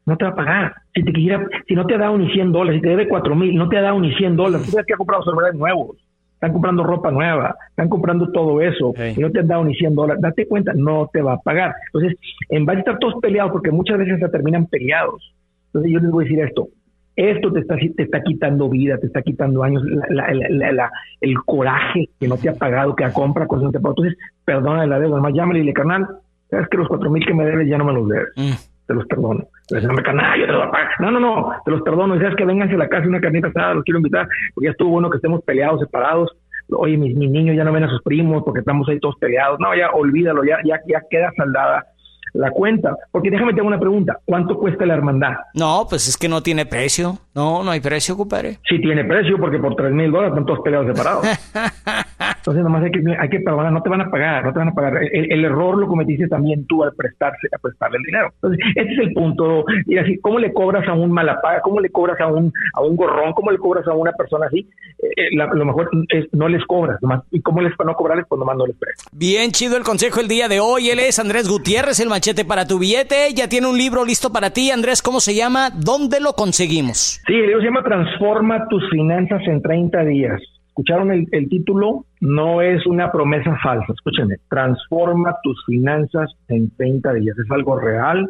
no 0.05 0.17
te 0.17 0.25
va 0.25 0.31
a 0.31 0.35
pagar. 0.35 0.73
Si 0.93 1.01
te 1.01 1.13
quisiera, 1.13 1.47
si 1.65 1.75
no 1.75 1.85
te 1.85 1.95
ha 1.95 1.97
dado 1.97 2.17
ni 2.17 2.29
100 2.29 2.51
dólares, 2.51 2.79
si 2.79 2.81
te 2.81 2.89
debe 2.89 3.07
4 3.07 3.35
mil, 3.37 3.55
no 3.55 3.69
te 3.69 3.77
ha 3.77 3.81
dado 3.81 4.01
ni 4.01 4.13
100 4.15 4.35
dólares, 4.35 4.65
tú 4.65 4.71
sabes 4.73 4.85
que 4.85 4.95
ha 4.95 4.97
comprado 4.97 5.23
celulares 5.23 5.55
nuevos, 5.57 5.95
están 6.33 6.51
comprando 6.51 6.83
ropa 6.83 7.09
nueva, 7.09 7.55
están 7.69 7.87
comprando 7.87 8.33
todo 8.33 8.59
eso, 8.59 8.91
Sí. 8.97 9.13
y 9.15 9.19
no 9.21 9.31
te 9.31 9.39
han 9.39 9.47
dado 9.47 9.63
ni 9.63 9.75
100 9.75 9.95
dólares, 9.95 10.21
date 10.21 10.45
cuenta, 10.45 10.73
no 10.75 11.09
te 11.13 11.21
va 11.21 11.35
a 11.35 11.37
pagar. 11.39 11.73
Entonces, 11.93 12.19
en 12.49 12.65
vez 12.65 12.75
de 12.75 12.79
estar 12.81 12.99
todos 12.99 13.15
peleados, 13.21 13.53
porque 13.53 13.71
muchas 13.71 13.97
veces 13.97 14.19
se 14.19 14.27
terminan 14.27 14.65
peleados, 14.65 15.33
entonces 15.67 15.89
yo 15.89 15.99
les 16.01 16.11
voy 16.11 16.25
a 16.25 16.27
decir 16.27 16.43
esto, 16.43 16.67
esto 17.15 17.51
te 17.53 17.59
está, 17.59 17.75
te 17.75 18.03
está 18.03 18.21
quitando 18.23 18.69
vida, 18.69 18.97
te 18.97 19.07
está 19.07 19.21
quitando 19.21 19.63
años, 19.63 19.83
la- 19.85 20.05
la- 20.09 20.33
la- 20.33 20.49
la- 20.49 20.71
la- 20.71 20.91
el 21.21 21.35
coraje 21.45 22.09
que 22.19 22.27
no 22.27 22.37
te 22.37 22.49
ha 22.49 22.55
pagado, 22.55 22.95
que 22.95 23.03
a 23.05 23.13
compra 23.13 23.47
cosas 23.47 23.65
no 23.65 23.71
te 23.71 23.79
pagado. 23.79 23.95
Entonces, 24.03 24.17
perdona 24.45 24.85
la 24.87 24.99
deuda, 24.99 25.17
nomás 25.17 25.33
llámale 25.33 25.59
y 25.59 25.61
dile, 25.61 25.73
carnal, 25.73 26.07
sabes 26.49 26.67
que 26.69 26.77
los 26.77 26.87
cuatro 26.87 27.09
mil 27.09 27.25
que 27.25 27.33
me 27.33 27.45
debes 27.45 27.67
ya 27.67 27.77
no 27.77 27.85
me 27.85 27.93
los 27.93 28.07
debes 28.07 28.29
Mm. 28.35 28.51
te 28.87 28.93
los 28.93 29.05
perdono. 29.05 29.45
Entonces, 29.61 29.87
no 29.87 29.93
me 29.95 30.03
canal, 30.03 30.39
yo 30.39 30.45
te 30.45 30.51
lo 30.51 30.57
voy 30.59 30.67
a 30.67 30.71
pagar. 30.71 30.89
No, 30.99 31.11
no, 31.11 31.19
no, 31.19 31.51
te 31.63 31.71
los 31.71 31.81
perdono. 31.83 32.15
Y 32.15 32.19
sabes 32.19 32.35
que 32.35 32.45
vénganse 32.45 32.75
a 32.75 32.77
la 32.79 32.89
casa 32.89 33.07
una 33.07 33.21
carnita 33.21 33.47
asada, 33.47 33.73
los 33.75 33.83
quiero 33.83 33.99
invitar, 33.99 34.27
porque 34.53 34.65
ya 34.65 34.71
estuvo 34.71 34.89
bueno 34.89 35.09
que 35.09 35.17
estemos 35.17 35.41
peleados, 35.43 35.79
separados. 35.79 36.35
Oye, 36.69 36.97
mis, 36.97 37.15
mis 37.15 37.29
niños 37.29 37.55
ya 37.55 37.63
no 37.63 37.71
ven 37.73 37.83
a 37.83 37.89
sus 37.89 38.01
primos 38.03 38.41
porque 38.43 38.61
estamos 38.61 38.87
ahí 38.89 38.99
todos 38.99 39.15
peleados. 39.19 39.59
No, 39.59 39.75
ya 39.75 39.91
olvídalo, 39.91 40.43
ya, 40.43 40.57
ya, 40.63 40.79
ya 40.87 41.01
queda 41.09 41.31
saldada 41.37 41.85
la 42.33 42.51
cuenta. 42.51 42.95
Porque 43.11 43.29
déjame 43.29 43.53
te 43.53 43.59
hago 43.59 43.67
una 43.67 43.79
pregunta. 43.79 44.19
¿Cuánto 44.25 44.57
cuesta 44.57 44.85
la 44.85 44.95
hermandad? 44.95 45.33
No, 45.53 45.85
pues 45.89 46.07
es 46.07 46.17
que 46.17 46.27
no 46.27 46.41
tiene 46.41 46.65
precio. 46.65 47.17
No, 47.33 47.63
no 47.63 47.71
hay 47.71 47.79
precio, 47.79 48.17
compadre. 48.17 48.59
Sí 48.67 48.79
tiene 48.79 49.03
precio, 49.05 49.37
porque 49.37 49.59
por 49.59 49.75
tres 49.75 49.91
mil 49.91 50.11
dólares 50.11 50.31
están 50.31 50.45
todos 50.45 50.59
peleados 50.63 50.87
separados. 50.87 51.25
Entonces, 52.43 52.61
nomás 52.63 52.83
hay 52.83 52.91
que, 52.91 53.01
hay 53.17 53.29
que 53.29 53.39
perdonar, 53.39 53.71
no 53.71 53.81
te 53.81 53.89
van 53.89 54.01
a 54.01 54.11
pagar, 54.11 54.43
no 54.43 54.51
te 54.51 54.59
van 54.59 54.67
a 54.67 54.73
pagar. 54.73 55.01
El, 55.01 55.31
el 55.31 55.45
error 55.45 55.77
lo 55.77 55.87
cometiste 55.87 56.27
también 56.27 56.65
tú 56.67 56.83
al 56.83 56.91
prestarse, 56.93 57.47
a 57.55 57.57
prestarle 57.57 57.99
el 57.99 58.03
dinero. 58.03 58.31
Entonces, 58.35 58.59
este 58.75 58.93
es 58.93 58.99
el 58.99 59.13
punto. 59.13 59.63
Y 59.85 59.97
así, 59.97 60.17
¿cómo 60.19 60.39
le 60.39 60.51
cobras 60.51 60.85
a 60.89 60.93
un 60.93 61.09
malapaga? 61.11 61.61
¿Cómo 61.61 61.79
le 61.79 61.89
cobras 61.89 62.19
a 62.19 62.27
un, 62.27 62.51
a 62.73 62.81
un 62.81 62.97
gorrón? 62.97 63.31
¿Cómo 63.31 63.49
le 63.49 63.57
cobras 63.57 63.87
a 63.87 63.93
una 63.93 64.11
persona 64.11 64.47
así? 64.47 64.67
Eh, 65.01 65.07
eh, 65.15 65.35
la- 65.37 65.53
lo 65.53 65.63
mejor 65.63 65.89
es 66.09 66.25
no 66.33 66.49
les 66.49 66.63
cobras, 66.65 66.97
nomás. 67.01 67.23
¿Y 67.31 67.41
cómo 67.41 67.61
les 67.61 67.73
para 67.77 67.91
no 67.91 67.95
cobrarles? 67.95 68.25
Pues 68.27 68.39
nomás 68.39 68.57
no 68.57 68.67
les 68.67 68.75
prestas. 68.75 69.07
Bien 69.13 69.51
chido 69.51 69.77
el 69.77 69.83
consejo 69.83 70.19
el 70.19 70.27
día 70.27 70.49
de 70.49 70.59
hoy. 70.59 70.89
Él 70.89 70.99
es 70.99 71.19
Andrés 71.19 71.47
Gutiérrez, 71.47 71.99
el 72.01 72.09
machete 72.09 72.43
para 72.43 72.67
tu 72.67 72.77
billete. 72.77 73.33
Ya 73.33 73.47
tiene 73.47 73.67
un 73.67 73.77
libro 73.77 74.03
listo 74.03 74.31
para 74.33 74.49
ti. 74.49 74.69
Andrés, 74.69 75.01
¿cómo 75.01 75.21
se 75.21 75.33
llama? 75.33 75.69
¿Dónde 75.73 76.19
lo 76.19 76.33
conseguimos? 76.33 77.21
Sí, 77.25 77.33
el 77.33 77.45
libro 77.47 77.59
se 77.61 77.65
llama 77.67 77.83
Transforma 77.83 78.67
tus 78.67 78.83
finanzas 78.89 79.41
en 79.47 79.61
30 79.61 80.03
días. 80.03 80.41
¿Escucharon 80.73 81.11
el, 81.11 81.27
el 81.31 81.49
título? 81.49 82.05
No 82.19 82.63
es 82.63 82.83
una 82.87 83.11
promesa 83.11 83.55
falsa. 83.61 83.93
Escúchenme. 83.93 84.37
Transforma 84.49 85.35
tus 85.43 85.63
finanzas 85.67 86.31
en 86.47 86.75
30 86.75 87.13
días. 87.13 87.37
Es 87.37 87.51
algo 87.51 87.79
real. 87.79 88.27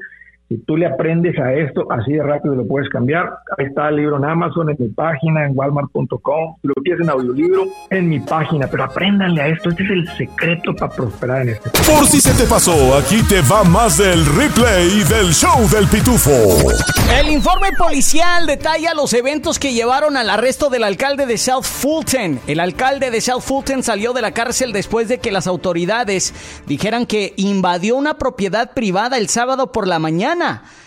Si 0.53 0.59
tú 0.67 0.77
le 0.77 0.85
aprendes 0.85 1.35
a 1.39 1.51
esto, 1.51 1.87
así 1.89 2.13
de 2.13 2.21
rápido 2.21 2.53
lo 2.53 2.67
puedes 2.67 2.87
cambiar. 2.89 3.27
Ahí 3.57 3.65
está 3.65 3.89
el 3.89 3.95
libro 3.95 4.17
en 4.17 4.25
Amazon, 4.25 4.69
en 4.69 4.75
mi 4.77 4.87
página, 4.89 5.47
en 5.47 5.57
walmart.com. 5.57 6.57
Si 6.61 6.67
lo 6.67 6.75
quieres 6.75 7.01
en 7.01 7.09
audiolibro, 7.09 7.63
en 7.89 8.07
mi 8.07 8.19
página. 8.19 8.67
Pero 8.67 8.83
apréndanle 8.83 9.41
a 9.41 9.47
esto. 9.47 9.71
Este 9.71 9.81
es 9.81 9.89
el 9.89 10.07
secreto 10.09 10.75
para 10.75 10.93
prosperar 10.93 11.41
en 11.41 11.49
este. 11.49 11.71
Por 11.71 12.05
si 12.05 12.21
se 12.21 12.35
te 12.35 12.47
pasó, 12.47 12.95
aquí 12.95 13.23
te 13.27 13.41
va 13.51 13.63
más 13.63 13.97
del 13.97 14.23
replay 14.27 15.03
del 15.09 15.33
show 15.33 15.67
del 15.71 15.87
pitufo. 15.87 16.29
El 17.19 17.29
informe 17.29 17.69
policial 17.77 18.45
detalla 18.45 18.93
los 18.93 19.13
eventos 19.13 19.57
que 19.57 19.73
llevaron 19.73 20.17
al 20.17 20.29
arresto 20.29 20.69
del 20.69 20.83
alcalde 20.83 21.25
de 21.25 21.39
South 21.39 21.63
Fulton. 21.63 22.39
El 22.45 22.59
alcalde 22.59 23.09
de 23.09 23.21
South 23.21 23.41
Fulton 23.41 23.81
salió 23.81 24.13
de 24.13 24.21
la 24.21 24.33
cárcel 24.33 24.71
después 24.71 25.07
de 25.07 25.17
que 25.17 25.31
las 25.31 25.47
autoridades 25.47 26.33
dijeran 26.67 27.07
que 27.07 27.33
invadió 27.37 27.95
una 27.95 28.19
propiedad 28.19 28.73
privada 28.73 29.17
el 29.17 29.29
sábado 29.29 29.71
por 29.71 29.87
la 29.87 29.97
mañana. 29.97 30.42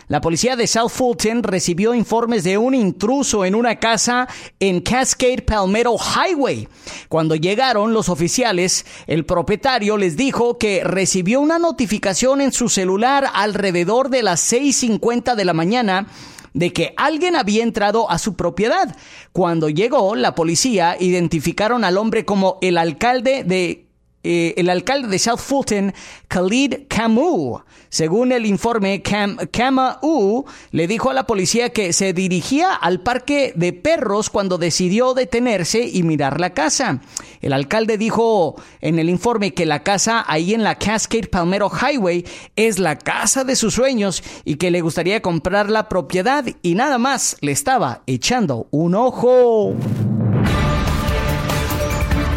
La 0.08 0.20
policía 0.20 0.54
de 0.54 0.68
South 0.68 0.90
Fulton 0.90 1.42
recibió 1.42 1.92
informes 1.92 2.44
de 2.44 2.58
un 2.58 2.74
intruso 2.74 3.44
en 3.44 3.56
una 3.56 3.76
casa 3.80 4.28
en 4.60 4.80
Cascade 4.80 5.42
Palmetto 5.42 5.96
Highway. 5.96 6.68
Cuando 7.08 7.34
llegaron 7.34 7.92
los 7.92 8.08
oficiales, 8.08 8.86
el 9.08 9.24
propietario 9.24 9.96
les 9.96 10.16
dijo 10.16 10.58
que 10.58 10.84
recibió 10.84 11.40
una 11.40 11.58
notificación 11.58 12.40
en 12.40 12.52
su 12.52 12.68
celular 12.68 13.28
alrededor 13.34 14.08
de 14.08 14.22
las 14.22 14.52
6.50 14.52 15.34
de 15.34 15.44
la 15.44 15.52
mañana 15.52 16.06
de 16.54 16.72
que 16.72 16.94
alguien 16.96 17.36
había 17.36 17.62
entrado 17.62 18.10
a 18.10 18.18
su 18.18 18.34
propiedad. 18.34 18.96
Cuando 19.32 19.68
llegó 19.68 20.14
la 20.14 20.34
policía, 20.34 20.96
identificaron 20.98 21.84
al 21.84 21.98
hombre 21.98 22.24
como 22.24 22.58
el 22.62 22.78
alcalde 22.78 23.44
de 23.44 23.85
eh, 24.28 24.54
el 24.56 24.70
alcalde 24.70 25.06
de 25.06 25.20
South 25.20 25.38
Fulton, 25.38 25.94
Khalid 26.26 26.88
Camus. 26.88 27.62
Según 27.90 28.32
el 28.32 28.44
informe, 28.44 29.00
Cam, 29.00 29.36
Camus 29.52 30.44
le 30.72 30.88
dijo 30.88 31.10
a 31.10 31.14
la 31.14 31.28
policía 31.28 31.70
que 31.70 31.92
se 31.92 32.12
dirigía 32.12 32.74
al 32.74 33.00
parque 33.00 33.52
de 33.54 33.72
perros 33.72 34.28
cuando 34.28 34.58
decidió 34.58 35.14
detenerse 35.14 35.88
y 35.88 36.02
mirar 36.02 36.40
la 36.40 36.50
casa. 36.50 37.00
El 37.40 37.52
alcalde 37.52 37.98
dijo 37.98 38.56
en 38.80 38.98
el 38.98 39.08
informe 39.08 39.54
que 39.54 39.64
la 39.64 39.84
casa 39.84 40.24
ahí 40.26 40.54
en 40.54 40.64
la 40.64 40.74
Cascade 40.74 41.28
Palmetto 41.28 41.70
Highway 41.70 42.24
es 42.56 42.80
la 42.80 42.98
casa 42.98 43.44
de 43.44 43.54
sus 43.54 43.74
sueños 43.74 44.24
y 44.44 44.56
que 44.56 44.72
le 44.72 44.80
gustaría 44.80 45.22
comprar 45.22 45.70
la 45.70 45.88
propiedad 45.88 46.44
y 46.62 46.74
nada 46.74 46.98
más 46.98 47.36
le 47.42 47.52
estaba 47.52 48.02
echando 48.06 48.66
un 48.72 48.96
ojo. 48.96 49.76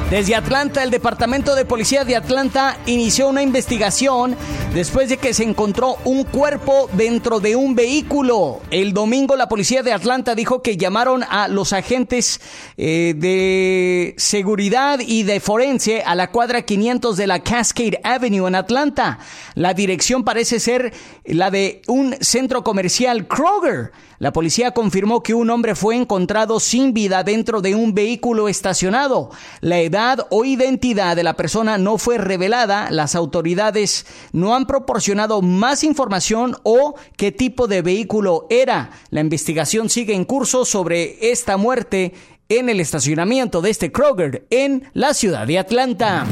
Desde 0.09 0.33
Atlanta, 0.33 0.81
el 0.81 0.89
Departamento 0.89 1.53
de 1.53 1.65
Policía 1.65 2.03
de 2.03 2.15
Atlanta 2.15 2.79
inició 2.87 3.29
una 3.29 3.43
investigación 3.43 4.35
después 4.73 5.07
de 5.07 5.17
que 5.17 5.35
se 5.35 5.43
encontró 5.43 5.97
un 6.03 6.23
cuerpo 6.23 6.89
dentro 6.93 7.39
de 7.39 7.55
un 7.55 7.75
vehículo. 7.75 8.59
El 8.71 8.91
domingo 8.93 9.35
la 9.35 9.47
Policía 9.47 9.83
de 9.83 9.93
Atlanta 9.93 10.33
dijo 10.33 10.63
que 10.63 10.77
llamaron 10.77 11.23
a 11.29 11.47
los 11.47 11.73
agentes 11.73 12.41
eh, 12.75 13.13
de 13.17 14.15
seguridad 14.17 14.99
y 14.99 15.21
de 15.21 15.39
forense 15.39 16.01
a 16.01 16.15
la 16.15 16.31
cuadra 16.31 16.63
500 16.63 17.15
de 17.15 17.27
la 17.27 17.43
Cascade 17.43 18.01
Avenue 18.03 18.47
en 18.47 18.55
Atlanta. 18.55 19.19
La 19.53 19.75
dirección 19.75 20.23
parece 20.23 20.59
ser 20.59 20.91
la 21.23 21.51
de 21.51 21.83
un 21.85 22.15
centro 22.19 22.63
comercial 22.63 23.27
Kroger. 23.27 23.91
La 24.19 24.33
policía 24.33 24.71
confirmó 24.71 25.23
que 25.23 25.33
un 25.33 25.49
hombre 25.49 25.75
fue 25.75 25.95
encontrado 25.95 26.59
sin 26.59 26.93
vida 26.93 27.23
dentro 27.23 27.61
de 27.61 27.73
un 27.73 27.93
vehículo 27.93 28.49
estacionado. 28.49 29.31
La 29.61 29.79
edad 29.79 30.27
o 30.29 30.43
identidad 30.43 31.15
de 31.15 31.23
la 31.23 31.35
persona 31.35 31.77
no 31.77 31.97
fue 31.97 32.17
revelada. 32.17 32.91
Las 32.91 33.15
autoridades 33.15 34.05
no 34.33 34.55
han 34.55 34.65
proporcionado 34.65 35.41
más 35.41 35.85
información 35.85 36.57
o 36.63 36.95
qué 37.15 37.31
tipo 37.31 37.67
de 37.67 37.81
vehículo 37.81 38.45
era. 38.49 38.91
La 39.09 39.21
investigación 39.21 39.89
sigue 39.89 40.13
en 40.13 40.25
curso 40.25 40.65
sobre 40.65 41.31
esta 41.31 41.55
muerte 41.55 42.13
en 42.49 42.67
el 42.67 42.81
estacionamiento 42.81 43.61
de 43.61 43.69
este 43.69 43.91
Kroger 43.91 44.45
en 44.49 44.89
la 44.93 45.13
ciudad 45.13 45.47
de 45.47 45.59
Atlanta. 45.59 46.25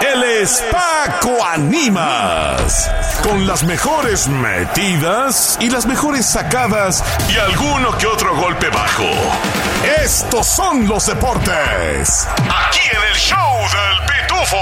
Él 0.00 0.22
es 0.42 0.62
Paco 0.70 1.42
Animas. 1.44 2.90
Con 3.22 3.46
las 3.46 3.62
mejores 3.64 4.28
metidas 4.28 5.56
y 5.60 5.70
las 5.70 5.86
mejores 5.86 6.26
sacadas 6.26 7.02
y 7.30 7.38
alguno 7.38 7.96
que 7.96 8.06
otro 8.06 8.36
golpe 8.36 8.68
bajo. 8.68 9.08
Estos 10.02 10.46
son 10.46 10.86
los 10.86 11.06
deportes. 11.06 12.28
Aquí 12.36 12.80
en 12.92 13.02
el 13.10 13.16
show 13.16 13.58
del 13.62 14.06
Pitufo. 14.06 14.56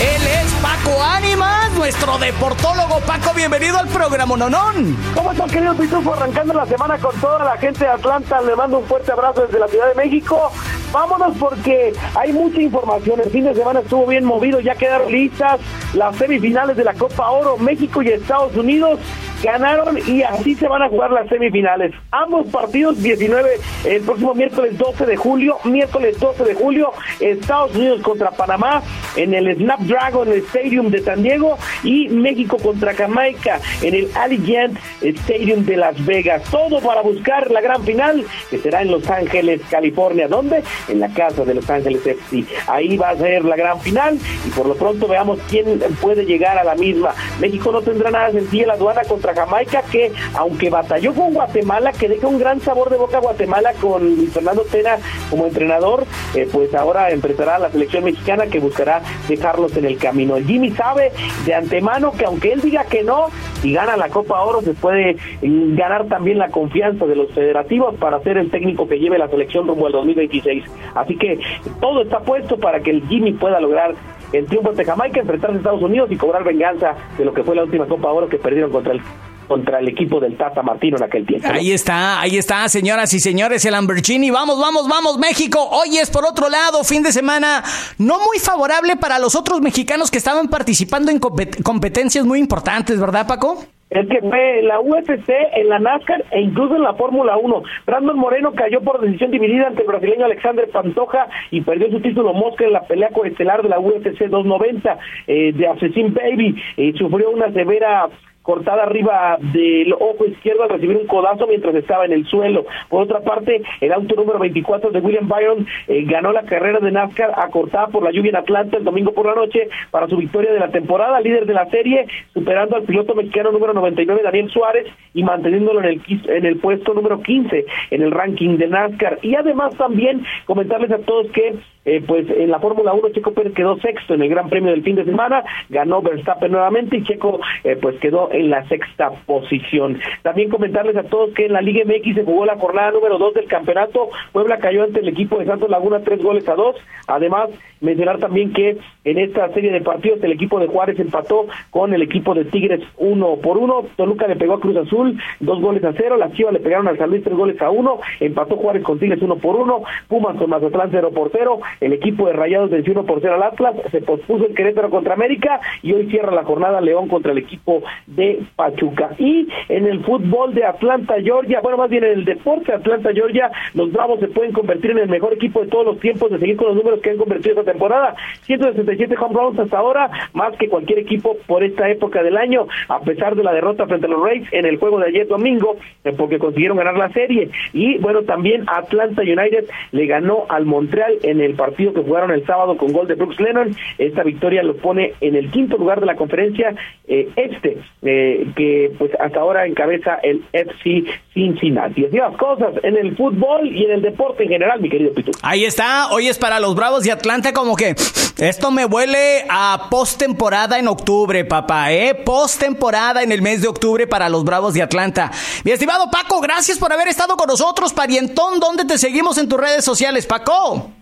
Él 0.00 0.26
es 0.26 0.52
Paco 0.62 1.02
Ánimas, 1.02 1.67
nuestro 1.78 2.18
deportólogo. 2.18 2.98
Paco, 3.06 3.32
bienvenido 3.34 3.78
al 3.78 3.86
programa 3.86 4.36
Nonón. 4.36 4.96
¿Cómo 5.14 5.30
estás, 5.30 5.50
querido 5.52 5.76
Pitufo? 5.76 6.12
Arrancando 6.12 6.52
la 6.52 6.66
semana 6.66 6.98
con 6.98 7.14
toda 7.20 7.44
la 7.44 7.56
gente 7.56 7.84
de 7.84 7.90
Atlanta. 7.90 8.42
Le 8.42 8.56
mando 8.56 8.78
un 8.78 8.84
fuerte 8.84 9.12
abrazo 9.12 9.46
desde 9.46 9.60
la 9.60 9.68
Ciudad 9.68 9.88
de 9.88 9.94
México. 9.94 10.50
Vámonos 10.92 11.36
porque 11.38 11.92
hay 12.16 12.32
mucha 12.32 12.60
información. 12.60 13.20
El 13.20 13.30
fin 13.30 13.44
de 13.44 13.54
semana 13.54 13.80
estuvo 13.80 14.06
bien 14.06 14.24
movido. 14.24 14.58
Ya 14.58 14.74
quedaron 14.74 15.12
listas 15.12 15.60
las 15.94 16.16
semifinales 16.16 16.76
de 16.76 16.82
la 16.82 16.94
Copa 16.94 17.30
Oro. 17.30 17.56
México 17.58 18.02
y 18.02 18.08
Estados 18.08 18.56
Unidos 18.56 18.98
ganaron 19.42 19.98
y 20.06 20.22
así 20.22 20.54
se 20.54 20.66
van 20.66 20.82
a 20.82 20.88
jugar 20.88 21.12
las 21.12 21.28
semifinales. 21.28 21.94
Ambos 22.10 22.48
partidos 22.48 23.00
19 23.02 23.50
el 23.84 24.02
próximo 24.02 24.34
miércoles 24.34 24.76
12 24.76 25.06
de 25.06 25.16
julio, 25.16 25.58
miércoles 25.64 26.18
12 26.18 26.44
de 26.44 26.54
julio, 26.54 26.92
Estados 27.20 27.74
Unidos 27.74 28.00
contra 28.02 28.30
Panamá 28.30 28.82
en 29.16 29.34
el 29.34 29.56
Snapdragon 29.56 30.28
Stadium 30.32 30.90
de 30.90 31.02
San 31.02 31.22
Diego 31.22 31.56
y 31.82 32.08
México 32.08 32.56
contra 32.58 32.94
Jamaica 32.94 33.60
en 33.82 33.94
el 33.94 34.10
Allegiant 34.14 34.78
Stadium 35.00 35.64
de 35.64 35.76
Las 35.76 36.04
Vegas. 36.04 36.42
Todo 36.50 36.80
para 36.80 37.02
buscar 37.02 37.50
la 37.50 37.60
gran 37.60 37.82
final 37.84 38.24
que 38.50 38.58
será 38.58 38.82
en 38.82 38.90
Los 38.90 39.08
Ángeles, 39.10 39.60
California. 39.70 40.28
¿Dónde? 40.28 40.62
En 40.88 41.00
la 41.00 41.08
casa 41.08 41.44
de 41.44 41.54
Los 41.54 41.68
Ángeles 41.68 42.06
FC. 42.06 42.44
Ahí 42.66 42.96
va 42.96 43.10
a 43.10 43.16
ser 43.16 43.44
la 43.44 43.56
gran 43.56 43.80
final 43.80 44.18
y 44.46 44.50
por 44.50 44.66
lo 44.66 44.74
pronto 44.74 45.06
veamos 45.08 45.38
quién 45.48 45.80
puede 46.00 46.24
llegar 46.24 46.58
a 46.58 46.64
la 46.64 46.74
misma. 46.74 47.14
México 47.40 47.72
no 47.72 47.82
tendrá 47.82 48.10
nada 48.10 48.30
sencillo 48.32 48.66
la 48.66 48.74
aduana 48.74 49.02
contra 49.04 49.34
Jamaica 49.34 49.82
que 49.90 50.12
aunque 50.34 50.70
batalló 50.70 51.14
con 51.14 51.32
Guatemala, 51.34 51.92
que 51.92 52.08
deja 52.08 52.26
un 52.26 52.38
gran 52.38 52.60
sabor 52.60 52.90
de 52.90 52.96
boca 52.96 53.18
a 53.18 53.20
Guatemala 53.20 53.72
con 53.80 54.28
Fernando 54.28 54.62
Tena 54.62 54.98
como 55.30 55.46
entrenador, 55.46 56.04
eh, 56.34 56.48
pues 56.50 56.74
ahora 56.74 57.10
empezará 57.10 57.58
la 57.58 57.70
selección 57.70 58.04
mexicana 58.04 58.46
que 58.46 58.58
buscará 58.58 59.02
dejarlos 59.28 59.76
en 59.76 59.84
el 59.84 59.98
camino. 59.98 60.36
Jimmy 60.38 60.70
sabe 60.72 61.12
de 61.44 61.54
antemano 61.58 62.12
que 62.12 62.24
aunque 62.24 62.52
él 62.52 62.60
diga 62.60 62.84
que 62.84 63.02
no, 63.02 63.26
si 63.60 63.72
gana 63.72 63.96
la 63.96 64.08
Copa 64.08 64.40
Oro 64.42 64.62
se 64.62 64.74
puede 64.74 65.16
mm, 65.42 65.76
ganar 65.76 66.06
también 66.06 66.38
la 66.38 66.48
confianza 66.48 67.06
de 67.06 67.16
los 67.16 67.30
federativos 67.32 67.94
para 67.96 68.20
ser 68.20 68.38
el 68.38 68.50
técnico 68.50 68.88
que 68.88 68.98
lleve 68.98 69.18
la 69.18 69.28
selección 69.28 69.66
rumbo 69.66 69.86
al 69.86 69.92
2026. 69.92 70.64
Así 70.94 71.16
que 71.16 71.38
todo 71.80 72.02
está 72.02 72.20
puesto 72.20 72.56
para 72.58 72.80
que 72.80 72.90
el 72.90 73.06
Jimmy 73.08 73.32
pueda 73.32 73.60
lograr 73.60 73.94
el 74.32 74.46
triunfo 74.46 74.72
de 74.72 74.84
Jamaica, 74.84 75.20
enfrentarse 75.20 75.56
a 75.56 75.58
Estados 75.58 75.82
Unidos 75.82 76.10
y 76.12 76.16
cobrar 76.16 76.44
venganza 76.44 76.94
de 77.16 77.24
lo 77.24 77.32
que 77.32 77.42
fue 77.42 77.54
la 77.54 77.64
última 77.64 77.86
Copa 77.86 78.12
Oro 78.12 78.28
que 78.28 78.38
perdieron 78.38 78.70
contra 78.70 78.92
el 78.92 79.00
contra 79.48 79.80
el 79.80 79.88
equipo 79.88 80.20
del 80.20 80.36
Tata 80.36 80.62
Martino 80.62 80.98
en 80.98 81.02
aquel 81.02 81.26
tiempo. 81.26 81.48
Ahí 81.50 81.72
está, 81.72 82.20
ahí 82.20 82.36
está, 82.36 82.68
señoras 82.68 83.12
y 83.14 83.18
señores, 83.18 83.64
el 83.64 83.72
Lamborghini. 83.72 84.30
Vamos, 84.30 84.60
vamos, 84.60 84.86
vamos, 84.88 85.18
México. 85.18 85.58
Hoy 85.70 85.98
es 85.98 86.10
por 86.10 86.24
otro 86.24 86.48
lado, 86.48 86.84
fin 86.84 87.02
de 87.02 87.10
semana 87.10 87.64
no 87.98 88.18
muy 88.18 88.38
favorable 88.38 88.96
para 88.96 89.18
los 89.18 89.34
otros 89.34 89.60
mexicanos 89.60 90.10
que 90.10 90.18
estaban 90.18 90.48
participando 90.48 91.10
en 91.10 91.18
competencias 91.18 92.24
muy 92.24 92.38
importantes, 92.38 93.00
¿verdad, 93.00 93.26
Paco? 93.26 93.64
Es 93.90 94.06
que 94.06 94.20
fue 94.20 94.60
la 94.62 94.80
UFC, 94.80 95.30
en 95.54 95.68
la 95.70 95.78
NASCAR 95.78 96.22
e 96.30 96.42
incluso 96.42 96.76
en 96.76 96.82
la 96.82 96.92
Fórmula 96.94 97.38
1. 97.38 97.62
Brandon 97.86 98.18
Moreno 98.18 98.52
cayó 98.52 98.82
por 98.82 99.00
decisión 99.00 99.30
dividida 99.30 99.68
ante 99.68 99.80
el 99.80 99.88
brasileño 99.88 100.26
Alexander 100.26 100.68
Pantoja 100.70 101.26
y 101.50 101.62
perdió 101.62 101.90
su 101.90 102.00
título 102.00 102.34
Mosca 102.34 102.64
en 102.64 102.74
la 102.74 102.82
pelea 102.82 103.08
coestelar 103.08 103.62
de 103.62 103.70
la 103.70 103.80
UFC 103.80 104.28
290 104.28 104.98
eh, 105.26 105.52
de 105.54 105.66
Assassin 105.66 106.12
Baby. 106.12 106.54
y 106.76 106.92
sufrió 106.92 107.30
una 107.30 107.50
severa 107.52 108.08
cortada 108.48 108.84
arriba 108.84 109.36
del 109.52 109.92
ojo 109.92 110.24
izquierdo 110.24 110.62
al 110.62 110.70
recibir 110.70 110.96
un 110.96 111.06
codazo 111.06 111.46
mientras 111.46 111.74
estaba 111.74 112.06
en 112.06 112.12
el 112.12 112.24
suelo. 112.24 112.64
Por 112.88 113.02
otra 113.02 113.20
parte, 113.20 113.60
el 113.82 113.92
auto 113.92 114.14
número 114.14 114.38
24 114.38 114.90
de 114.90 115.00
William 115.00 115.28
Byron 115.28 115.66
eh, 115.86 116.04
ganó 116.06 116.32
la 116.32 116.44
carrera 116.44 116.78
de 116.78 116.90
NASCAR 116.90 117.34
acortada 117.36 117.88
por 117.88 118.02
la 118.02 118.10
lluvia 118.10 118.30
en 118.30 118.36
Atlanta 118.36 118.78
el 118.78 118.84
domingo 118.84 119.12
por 119.12 119.26
la 119.26 119.34
noche 119.34 119.68
para 119.90 120.08
su 120.08 120.16
victoria 120.16 120.50
de 120.50 120.60
la 120.60 120.70
temporada, 120.70 121.20
líder 121.20 121.44
de 121.44 121.52
la 121.52 121.68
serie, 121.68 122.06
superando 122.32 122.76
al 122.76 122.84
piloto 122.84 123.14
mexicano 123.14 123.52
número 123.52 123.74
99 123.74 124.22
Daniel 124.24 124.50
Suárez 124.50 124.86
y 125.12 125.22
manteniéndolo 125.22 125.80
en 125.80 125.86
el, 125.86 126.02
en 126.28 126.46
el 126.46 126.56
puesto 126.56 126.94
número 126.94 127.20
15 127.20 127.66
en 127.90 128.02
el 128.02 128.10
ranking 128.10 128.56
de 128.56 128.68
NASCAR. 128.68 129.18
Y 129.20 129.34
además 129.34 129.74
también 129.76 130.24
comentarles 130.46 130.90
a 130.90 131.00
todos 131.00 131.30
que 131.32 131.54
eh, 131.88 132.04
pues 132.06 132.28
en 132.28 132.50
la 132.50 132.60
Fórmula 132.60 132.92
1 132.92 133.08
Checo 133.14 133.32
Pérez 133.32 133.54
quedó 133.54 133.78
sexto 133.78 134.12
en 134.12 134.20
el 134.20 134.28
Gran 134.28 134.50
Premio 134.50 134.72
del 134.72 134.82
fin 134.82 134.96
de 134.96 135.06
semana, 135.06 135.42
ganó 135.70 136.02
Verstappen 136.02 136.52
nuevamente 136.52 136.98
y 136.98 137.04
Checo 137.04 137.40
eh, 137.64 137.78
pues 137.80 137.98
quedó 137.98 138.30
en 138.30 138.50
la 138.50 138.68
sexta 138.68 139.10
posición. 139.24 139.98
También 140.22 140.50
comentarles 140.50 140.96
a 140.96 141.04
todos 141.04 141.32
que 141.32 141.46
en 141.46 141.54
la 141.54 141.62
Liga 141.62 141.84
MX 141.86 142.14
se 142.14 142.24
jugó 142.24 142.44
la 142.44 142.58
jornada 142.58 142.90
número 142.90 143.16
2 143.16 143.32
del 143.32 143.46
campeonato, 143.46 144.10
Puebla 144.32 144.58
cayó 144.58 144.84
ante 144.84 145.00
el 145.00 145.08
equipo 145.08 145.38
de 145.38 145.46
Santos 145.46 145.70
Laguna 145.70 146.00
tres 146.00 146.22
goles 146.22 146.46
a 146.46 146.54
dos, 146.54 146.76
además 147.06 147.48
mencionar 147.80 148.18
también 148.18 148.52
que 148.52 148.78
en 149.04 149.18
esta 149.18 149.48
serie 149.52 149.72
de 149.72 149.80
partidos 149.80 150.22
el 150.22 150.32
equipo 150.32 150.58
de 150.60 150.66
Juárez 150.66 150.98
empató 150.98 151.46
con 151.70 151.94
el 151.94 152.02
equipo 152.02 152.34
de 152.34 152.44
Tigres 152.44 152.80
uno 152.96 153.36
por 153.36 153.58
uno, 153.58 153.86
Toluca 153.96 154.26
le 154.26 154.36
pegó 154.36 154.54
a 154.54 154.60
Cruz 154.60 154.76
Azul 154.76 155.18
dos 155.40 155.60
goles 155.60 155.84
a 155.84 155.92
cero, 155.92 156.16
las 156.16 156.32
Chivas 156.32 156.52
le 156.52 156.60
pegaron 156.60 156.88
al 156.88 156.98
San 156.98 157.10
Luis 157.10 157.24
tres 157.24 157.36
goles 157.36 157.60
a 157.62 157.70
uno, 157.70 158.00
empató 158.20 158.56
Juárez 158.56 158.82
con 158.82 158.98
Tigres 158.98 159.22
uno 159.22 159.36
por 159.36 159.56
uno, 159.56 159.82
Pumas 160.08 160.36
con 160.36 160.50
Mazatlán 160.50 160.88
cero 160.90 161.10
por 161.14 161.30
cero, 161.32 161.60
el 161.80 161.92
equipo 161.92 162.26
de 162.26 162.32
Rayados 162.32 162.70
venció 162.70 162.92
1 162.92 163.04
por 163.04 163.20
0 163.20 163.34
al 163.34 163.42
Atlas, 163.42 163.74
se 163.90 164.00
pospuso 164.00 164.46
el 164.46 164.54
Querétaro 164.54 164.90
contra 164.90 165.14
América 165.14 165.60
y 165.82 165.92
hoy 165.92 166.06
cierra 166.10 166.32
la 166.32 166.44
jornada 166.44 166.80
León 166.80 167.08
contra 167.08 167.32
el 167.32 167.38
equipo 167.38 167.82
de 168.06 168.40
Pachuca. 168.56 169.10
Y 169.18 169.48
en 169.68 169.86
el 169.86 170.04
fútbol 170.04 170.54
de 170.54 170.64
Atlanta, 170.64 171.14
Georgia, 171.22 171.60
bueno, 171.60 171.78
más 171.78 171.90
bien 171.90 172.04
en 172.04 172.12
el 172.12 172.24
deporte 172.24 172.72
de 172.72 172.78
Atlanta, 172.78 173.10
Georgia, 173.12 173.50
los 173.74 173.92
Bravos 173.92 174.20
se 174.20 174.28
pueden 174.28 174.52
convertir 174.52 174.92
en 174.92 174.98
el 174.98 175.08
mejor 175.08 175.34
equipo 175.34 175.60
de 175.60 175.68
todos 175.68 175.86
los 175.86 176.00
tiempos 176.00 176.30
de 176.30 176.38
seguir 176.38 176.56
con 176.56 176.68
los 176.68 176.76
números 176.76 177.00
que 177.00 177.10
han 177.10 177.16
convertido 177.16 177.56
temporada. 177.72 178.14
167 178.46 179.14
home 179.18 179.34
runs 179.34 179.58
hasta 179.58 179.78
ahora, 179.78 180.10
más 180.32 180.56
que 180.56 180.68
cualquier 180.68 181.00
equipo 181.00 181.36
por 181.46 181.62
esta 181.62 181.88
época 181.88 182.22
del 182.22 182.36
año, 182.36 182.66
a 182.88 183.00
pesar 183.00 183.36
de 183.36 183.44
la 183.44 183.52
derrota 183.52 183.86
frente 183.86 184.06
a 184.06 184.10
los 184.10 184.22
Rays 184.22 184.46
en 184.52 184.66
el 184.66 184.78
juego 184.78 184.98
de 184.98 185.08
ayer 185.08 185.26
domingo, 185.26 185.76
eh, 186.04 186.12
porque 186.16 186.38
consiguieron 186.38 186.78
ganar 186.78 186.96
la 186.96 187.10
serie. 187.10 187.50
Y 187.72 187.98
bueno, 187.98 188.22
también 188.22 188.64
Atlanta 188.66 189.22
United 189.22 189.66
le 189.92 190.06
ganó 190.06 190.46
al 190.48 190.64
Montreal 190.64 191.18
en 191.22 191.40
el 191.40 191.54
partido 191.54 191.92
que 191.92 192.02
jugaron 192.02 192.30
el 192.30 192.44
sábado 192.46 192.76
con 192.76 192.92
gol 192.92 193.06
de 193.06 193.14
Brooks 193.14 193.40
Lennon. 193.40 193.74
Esta 193.98 194.22
victoria 194.22 194.62
lo 194.62 194.76
pone 194.76 195.14
en 195.20 195.36
el 195.36 195.50
quinto 195.50 195.76
lugar 195.76 196.00
de 196.00 196.06
la 196.06 196.16
conferencia 196.16 196.74
eh, 197.06 197.28
este, 197.36 197.78
eh, 198.02 198.46
que 198.56 198.92
pues 198.98 199.10
hasta 199.18 199.40
ahora 199.40 199.66
encabeza 199.66 200.16
el 200.22 200.42
FC 200.52 201.04
Cincinnati. 201.32 202.06
Así 202.06 202.16
las 202.16 202.36
cosas 202.36 202.72
en 202.82 202.96
el 202.96 203.16
fútbol 203.16 203.66
y 203.66 203.84
en 203.84 203.92
el 203.92 204.02
deporte 204.02 204.44
en 204.44 204.50
general, 204.50 204.80
mi 204.80 204.88
querido 204.88 205.12
Pitu. 205.12 205.32
Ahí 205.42 205.64
está, 205.64 206.08
hoy 206.10 206.28
es 206.28 206.38
para 206.38 206.60
los 206.60 206.74
Bravos 206.74 207.04
de 207.04 207.12
Atlanta 207.12 207.52
como 207.58 207.74
que 207.74 207.96
esto 208.38 208.70
me 208.70 208.84
huele 208.84 209.44
a 209.48 209.88
postemporada 209.90 210.78
en 210.78 210.86
octubre, 210.86 211.44
papá, 211.44 211.92
¿eh? 211.92 212.14
Postemporada 212.14 213.24
en 213.24 213.32
el 213.32 213.42
mes 213.42 213.62
de 213.62 213.68
octubre 213.68 214.06
para 214.06 214.28
los 214.28 214.44
Bravos 214.44 214.74
de 214.74 214.82
Atlanta. 214.82 215.32
Mi 215.64 215.72
estimado 215.72 216.08
Paco, 216.08 216.40
gracias 216.40 216.78
por 216.78 216.92
haber 216.92 217.08
estado 217.08 217.36
con 217.36 217.48
nosotros, 217.48 217.92
parientón. 217.92 218.60
¿Dónde 218.60 218.84
te 218.84 218.96
seguimos 218.96 219.38
en 219.38 219.48
tus 219.48 219.58
redes 219.58 219.84
sociales, 219.84 220.24
Paco? 220.24 220.92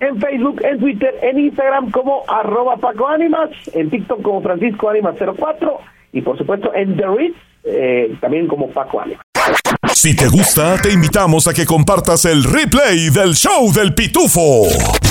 en 0.00 0.20
Facebook, 0.20 0.60
en 0.64 0.80
Twitter, 0.80 1.14
en 1.22 1.38
Instagram 1.38 1.92
como 1.92 2.24
arroba 2.26 2.76
Paco 2.78 3.06
en 3.12 3.88
TikTok 3.88 4.20
como 4.20 4.42
Francisco 4.42 4.88
Animas 4.88 5.14
04 5.16 5.78
y 6.14 6.20
por 6.22 6.36
supuesto 6.36 6.74
en 6.74 6.96
The 6.96 7.06
Ritz, 7.06 7.36
eh, 7.62 8.16
también 8.20 8.48
como 8.48 8.68
Paco 8.70 9.00
Animas. 9.00 9.22
Si 9.94 10.14
te 10.14 10.26
gusta, 10.26 10.76
te 10.80 10.92
invitamos 10.92 11.46
a 11.46 11.54
que 11.54 11.66
compartas 11.66 12.24
el 12.24 12.44
replay 12.44 13.10
del 13.10 13.34
show 13.34 13.72
del 13.72 13.94
pitufo. 13.94 14.66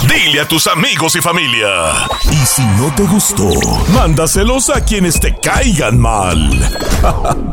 Dile 0.08 0.42
a 0.42 0.48
tus 0.48 0.68
amigos 0.68 1.16
y 1.16 1.22
familia. 1.22 1.94
Y 2.32 2.46
si 2.46 2.64
no 2.64 2.94
te 2.96 3.04
gustó, 3.04 3.50
mándaselos 3.94 4.70
a 4.70 4.84
quienes 4.84 5.20
te 5.20 5.36
caigan 5.36 6.00
mal. 6.00 6.50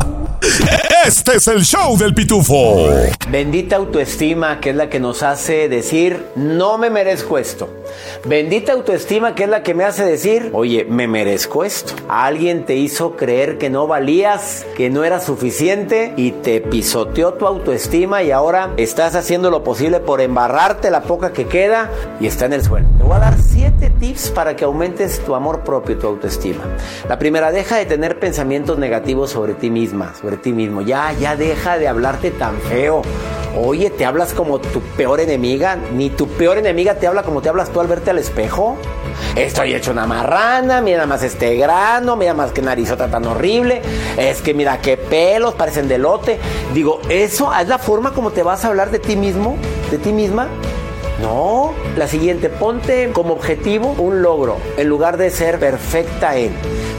Este 1.05 1.37
es 1.37 1.49
el 1.49 1.65
show 1.65 1.97
del 1.97 2.15
pitufo. 2.15 2.91
Bendita 3.31 3.77
autoestima 3.77 4.61
que 4.61 4.71
es 4.71 4.77
la 4.77 4.89
que 4.89 5.01
nos 5.01 5.23
hace 5.23 5.69
decir, 5.69 6.25
no 6.37 6.77
me 6.79 6.91
merezco 6.91 7.39
esto. 7.39 7.69
Bendita 8.25 8.73
autoestima 8.73 9.35
que 9.35 9.45
es 9.45 9.49
la 9.49 9.63
que 9.63 9.75
me 9.75 9.85
hace 9.85 10.05
decir, 10.05 10.51
oye, 10.53 10.85
me 10.85 11.09
merezco 11.09 11.65
esto. 11.65 11.95
Alguien 12.09 12.67
te 12.67 12.77
hizo 12.77 13.17
creer 13.17 13.59
que 13.59 13.71
no 13.71 13.87
valías, 13.87 14.67
que 14.77 14.91
no 14.91 15.05
era 15.05 15.21
suficiente 15.21 16.13
y 16.17 16.33
te 16.33 16.61
pisoteó 16.61 17.35
tu 17.35 17.47
autoestima 17.47 18.23
y 18.23 18.31
ahora 18.31 18.71
estás 18.77 19.15
haciendo 19.15 19.51
lo 19.51 19.65
posible 19.65 20.01
por 20.01 20.21
embarrarte 20.21 20.91
la 20.91 21.03
poca 21.03 21.33
que 21.33 21.47
queda 21.47 21.91
y 22.21 22.27
está 22.27 22.47
en 22.47 22.53
el 22.55 22.63
suelo. 22.63 22.87
Te 22.99 23.05
voy 23.05 23.17
a 23.17 23.21
dar 23.21 23.37
siete 23.41 23.91
tips 23.99 24.31
para 24.31 24.57
que 24.57 24.65
aumentes 24.65 25.21
tu 25.25 25.35
amor 25.35 25.61
propio 25.61 25.97
y 25.97 25.99
tu 25.99 26.07
autoestima. 26.07 26.65
La 27.09 27.19
primera, 27.19 27.51
deja 27.51 27.77
de 27.77 27.87
tener 27.87 28.19
pensamientos 28.19 28.79
negativos 28.79 29.31
sobre 29.31 29.55
ti 29.55 29.71
misma, 29.71 30.13
ti 30.37 30.53
mismo. 30.53 30.83
Ya, 30.83 31.13
ya 31.13 31.37
deja 31.37 31.79
de 31.79 31.89
hablarte 31.89 32.31
tan 32.31 32.61
feo. 32.61 33.03
Oye, 33.57 33.91
te 33.91 34.05
hablas 34.05 34.35
como 34.35 34.61
tu 34.61 34.81
peor 34.81 35.21
enemiga. 35.21 35.77
Ni 35.95 36.11
tu 36.11 36.29
peor 36.29 36.59
enemiga 36.59 36.95
te 36.95 37.07
habla 37.07 37.23
como 37.23 37.41
te 37.41 37.49
hablas 37.49 37.71
tú 37.71 37.81
al 37.81 37.87
verte 37.87 38.11
al 38.11 38.19
espejo. 38.19 38.77
Estoy 39.35 39.75
hecho 39.75 39.91
una 39.91 40.07
marrana, 40.07 40.81
mira 40.81 41.07
más 41.07 41.23
este 41.23 41.57
grano, 41.57 42.17
mira 42.17 42.35
más 42.35 42.53
que 42.53 42.63
narizota 42.63 43.09
tan 43.09 43.27
horrible. 43.27 43.83
Es 44.17 44.43
que 44.43 44.55
mira 44.55 44.81
qué 44.81 44.97
pelos, 44.97 45.55
parecen 45.55 45.89
de 45.89 45.99
lote. 45.99 46.39
Digo, 46.75 47.01
¿eso 47.09 47.53
es 47.55 47.69
la 47.69 47.79
forma 47.79 48.13
como 48.13 48.31
te 48.31 48.43
vas 48.43 48.65
a 48.65 48.69
hablar 48.69 48.91
de 48.91 48.99
ti 48.99 49.17
mismo? 49.17 49.57
¿De 49.91 49.99
ti 49.99 50.13
misma? 50.13 50.49
No, 51.21 51.73
la 51.97 52.07
siguiente, 52.07 52.49
ponte 52.49 53.11
como 53.13 53.35
objetivo 53.35 53.95
un 53.99 54.23
logro 54.23 54.59
en 54.77 54.89
lugar 54.89 55.17
de 55.17 55.31
ser 55.31 55.59
perfecta 55.59 56.37
en. 56.37 56.53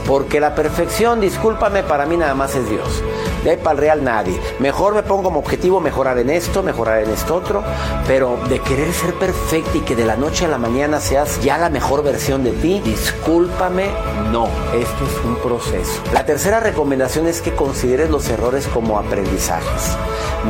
Porque 0.06 0.40
la 0.40 0.54
perfección, 0.54 1.20
discúlpame, 1.20 1.82
para 1.82 2.06
mí 2.06 2.16
nada 2.16 2.34
más 2.34 2.54
es 2.54 2.68
Dios. 2.68 3.02
De 3.44 3.50
ahí 3.50 3.56
para 3.56 3.72
el 3.72 3.78
real 3.78 4.04
nadie. 4.04 4.38
Mejor 4.58 4.94
me 4.94 5.02
pongo 5.02 5.24
como 5.24 5.40
objetivo 5.40 5.80
mejorar 5.80 6.18
en 6.18 6.30
esto, 6.30 6.62
mejorar 6.62 7.02
en 7.04 7.10
esto 7.10 7.36
otro, 7.36 7.62
pero 8.06 8.38
de 8.48 8.60
querer 8.60 8.92
ser 8.92 9.14
perfecta 9.14 9.78
y 9.78 9.80
que 9.80 9.96
de 9.96 10.04
la 10.04 10.16
noche 10.16 10.44
a 10.44 10.48
la 10.48 10.58
mañana 10.58 11.00
seas 11.00 11.40
ya 11.42 11.56
la 11.56 11.70
mejor 11.70 12.02
versión 12.02 12.44
de 12.44 12.52
ti, 12.52 12.80
discúlpame, 12.80 13.90
no. 14.30 14.46
Esto 14.74 15.06
es 15.06 15.24
un 15.24 15.36
proceso. 15.36 16.02
La 16.12 16.26
tercera 16.26 16.60
recomendación 16.60 17.26
es 17.26 17.40
que 17.40 17.54
consideres 17.54 18.10
los 18.10 18.28
errores 18.28 18.66
como 18.66 18.98
aprendizajes. 18.98 19.96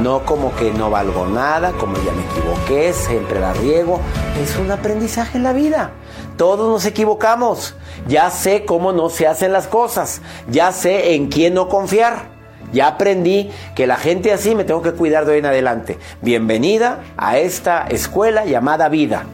No 0.02 0.24
como 0.24 0.54
que 0.56 0.72
no 0.72 0.90
valgo 0.90 1.26
nada, 1.26 1.72
como 1.72 1.96
ya 1.96 2.12
me 2.12 2.24
equivoqué, 2.24 2.92
siempre 2.92 3.40
la 3.40 3.52
riego. 3.52 4.00
Es 4.42 4.56
un 4.56 4.70
aprendizaje 4.70 5.38
en 5.38 5.44
la 5.44 5.52
vida. 5.52 5.92
Todos 6.36 6.68
nos 6.68 6.86
equivocamos. 6.86 7.74
Ya 8.08 8.30
sé 8.30 8.64
cómo 8.64 8.92
no 8.92 9.10
se 9.10 9.26
hacen 9.26 9.52
las 9.52 9.66
cosas. 9.66 10.20
Ya 10.50 10.72
sé 10.72 11.14
en 11.14 11.28
quién 11.28 11.54
no 11.54 11.68
confiar. 11.68 12.40
Ya 12.72 12.86
aprendí 12.86 13.50
que 13.74 13.86
la 13.86 13.96
gente 13.96 14.32
así 14.32 14.54
me 14.54 14.64
tengo 14.64 14.82
que 14.82 14.92
cuidar 14.92 15.26
de 15.26 15.32
hoy 15.32 15.38
en 15.38 15.46
adelante. 15.46 15.98
Bienvenida 16.22 17.00
a 17.16 17.38
esta 17.38 17.86
escuela 17.88 18.44
llamada 18.44 18.88
vida. 18.88 19.24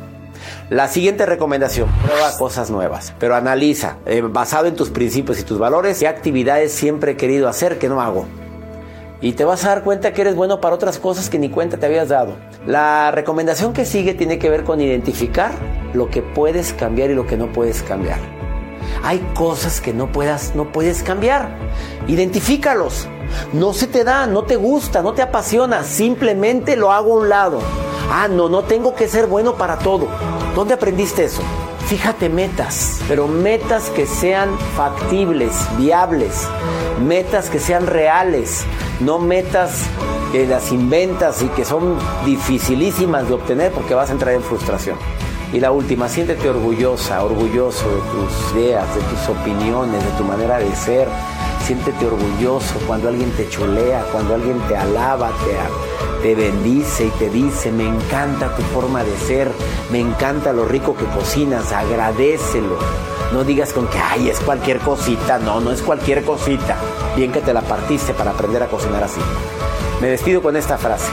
La 0.71 0.89
siguiente 0.89 1.27
recomendación, 1.27 1.89
prueba 2.05 2.37
cosas 2.39 2.71
nuevas, 2.71 3.15
pero 3.19 3.37
analiza, 3.37 3.99
eh, 4.07 4.21
basado 4.23 4.67
en 4.67 4.75
tus 4.75 4.91
principios 4.91 5.39
y 5.39 5.45
tus 5.45 5.59
valores, 5.59 6.01
qué 6.01 6.09
actividades 6.09 6.73
siempre 6.73 7.13
he 7.13 7.17
querido 7.17 7.49
hacer 7.49 7.79
que 7.79 7.89
no 7.89 8.01
hago. 8.01 8.27
Y 9.21 9.33
te 9.33 9.45
vas 9.45 9.65
a 9.65 9.69
dar 9.69 9.83
cuenta 9.83 10.13
que 10.13 10.23
eres 10.23 10.35
bueno 10.35 10.61
para 10.61 10.75
otras 10.75 10.99
cosas 10.99 11.31
que 11.31 11.39
ni 11.39 11.51
cuenta 11.51 11.79
te 11.79 11.87
habías 11.87 12.09
dado. 12.09 12.37
La 12.67 13.11
recomendación 13.13 13.73
que 13.73 13.85
sigue 13.85 14.15
tiene 14.15 14.39
que 14.39 14.51
ver 14.51 14.65
con 14.65 14.81
identificar 14.81 15.53
lo 15.95 16.11
que 16.11 16.23
puedes 16.23 16.73
cambiar 16.73 17.11
y 17.11 17.15
lo 17.15 17.27
que 17.27 17.37
no 17.37 17.53
puedes 17.53 17.83
cambiar. 17.83 18.36
Hay 19.07 19.21
cosas 19.35 19.81
que 19.81 19.93
no, 19.93 20.11
puedas, 20.11 20.57
no 20.57 20.73
puedes 20.73 21.05
cambiar. 21.05 21.57
Identifícalos. 22.09 23.07
No 23.53 23.73
se 23.73 23.87
te 23.87 24.03
da, 24.03 24.27
no 24.27 24.43
te 24.43 24.57
gusta, 24.57 25.01
no 25.01 25.13
te 25.13 25.23
apasiona. 25.23 25.85
Simplemente 25.85 26.75
lo 26.75 26.91
hago 26.91 27.13
a 27.13 27.21
un 27.21 27.29
lado. 27.29 27.61
Ah, 28.11 28.27
no, 28.27 28.49
no 28.49 28.65
tengo 28.65 28.97
que 28.97 29.07
ser 29.07 29.29
bueno 29.29 29.55
para 29.55 29.79
todo. 29.79 30.09
¿Dónde 30.57 30.75
aprendiste 30.75 31.23
eso? 31.23 31.41
Fíjate 31.87 32.29
metas, 32.29 32.99
pero 33.07 33.29
metas 33.29 33.91
que 33.91 34.07
sean 34.07 34.59
factibles, 34.77 35.53
viables, 35.79 36.49
metas 37.01 37.49
que 37.49 37.61
sean 37.61 37.87
reales, 37.87 38.65
no 38.99 39.21
metas 39.21 39.83
que 40.33 40.49
las 40.49 40.73
inventas 40.73 41.43
y 41.43 41.47
que 41.51 41.65
son 41.65 41.97
dificilísimas 42.25 43.29
de 43.29 43.35
obtener 43.35 43.71
porque 43.71 43.95
vas 43.95 44.11
a 44.11 44.15
entrar 44.15 44.35
en 44.35 44.43
frustración. 44.43 44.99
Y 45.57 45.61
la 45.61 45.71
última, 45.71 46.07
siéntete 46.07 46.51
orgullosa, 46.51 47.25
orgulloso 47.25 47.89
de 47.89 48.01
tus 48.11 48.53
ideas, 48.55 48.95
de 48.95 49.01
tus 49.01 49.27
opiniones, 49.27 50.05
de 50.05 50.11
tu 50.19 50.23
manera 50.23 50.59
de 50.59 50.71
ser. 50.77 51.09
Siéntete 51.65 52.05
orgulloso 52.05 52.75
cuando 52.87 53.09
alguien 53.09 53.31
te 53.31 53.49
chulea, 53.49 54.05
cuando 54.13 54.35
alguien 54.35 54.61
te 54.69 54.77
alaba, 54.77 55.31
te, 55.31 56.23
te 56.23 56.35
bendice 56.35 57.07
y 57.07 57.11
te 57.19 57.31
dice, 57.31 57.73
me 57.73 57.89
encanta 57.89 58.55
tu 58.55 58.61
forma 58.65 59.03
de 59.03 59.17
ser, 59.17 59.51
me 59.91 59.99
encanta 59.99 60.53
lo 60.53 60.67
rico 60.67 60.95
que 60.95 61.07
cocinas, 61.07 61.73
agradecelo. 61.73 62.77
No 63.33 63.43
digas 63.43 63.73
con 63.73 63.89
que, 63.89 63.97
ay, 63.97 64.29
es 64.29 64.39
cualquier 64.41 64.79
cosita, 64.81 65.39
no, 65.39 65.61
no 65.61 65.73
es 65.73 65.81
cualquier 65.81 66.23
cosita. 66.23 66.77
Bien 67.17 67.33
que 67.33 67.41
te 67.41 67.55
la 67.55 67.63
partiste 67.63 68.13
para 68.13 68.33
aprender 68.33 68.63
a 68.63 68.67
cocinar 68.67 69.03
así. 69.03 69.23
Me 70.03 70.09
despido 70.09 70.43
con 70.43 70.55
esta 70.55 70.77
frase. 70.77 71.11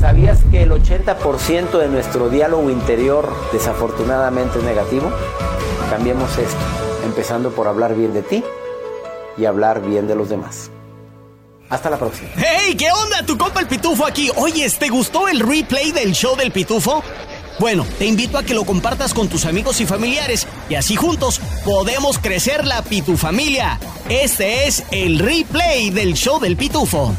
¿Sabías 0.00 0.38
que 0.50 0.62
el 0.62 0.70
80% 0.70 1.78
de 1.78 1.88
nuestro 1.88 2.28
diálogo 2.28 2.70
interior 2.70 3.32
desafortunadamente 3.52 4.58
es 4.58 4.64
negativo? 4.64 5.10
Cambiemos 5.90 6.30
esto, 6.36 6.60
empezando 7.04 7.50
por 7.50 7.66
hablar 7.66 7.94
bien 7.94 8.12
de 8.12 8.22
ti 8.22 8.44
y 9.38 9.46
hablar 9.46 9.80
bien 9.80 10.06
de 10.06 10.14
los 10.14 10.28
demás. 10.28 10.70
Hasta 11.70 11.90
la 11.90 11.98
próxima. 11.98 12.28
¡Hey! 12.36 12.76
¿Qué 12.76 12.90
onda? 12.92 13.24
Tu 13.26 13.36
compa 13.36 13.60
el 13.60 13.66
Pitufo 13.66 14.06
aquí. 14.06 14.30
Oye, 14.36 14.68
¿te 14.70 14.88
gustó 14.88 15.28
el 15.28 15.40
replay 15.40 15.92
del 15.92 16.12
show 16.12 16.36
del 16.36 16.52
Pitufo? 16.52 17.02
Bueno, 17.58 17.86
te 17.98 18.04
invito 18.04 18.36
a 18.36 18.42
que 18.42 18.54
lo 18.54 18.64
compartas 18.64 19.14
con 19.14 19.28
tus 19.28 19.46
amigos 19.46 19.80
y 19.80 19.86
familiares 19.86 20.46
y 20.68 20.74
así 20.74 20.94
juntos 20.94 21.40
podemos 21.64 22.18
crecer 22.18 22.66
la 22.66 22.82
Pitufamilia. 22.82 23.80
Este 24.10 24.66
es 24.66 24.84
el 24.90 25.18
replay 25.18 25.90
del 25.90 26.14
show 26.14 26.38
del 26.38 26.56
Pitufo. 26.56 27.14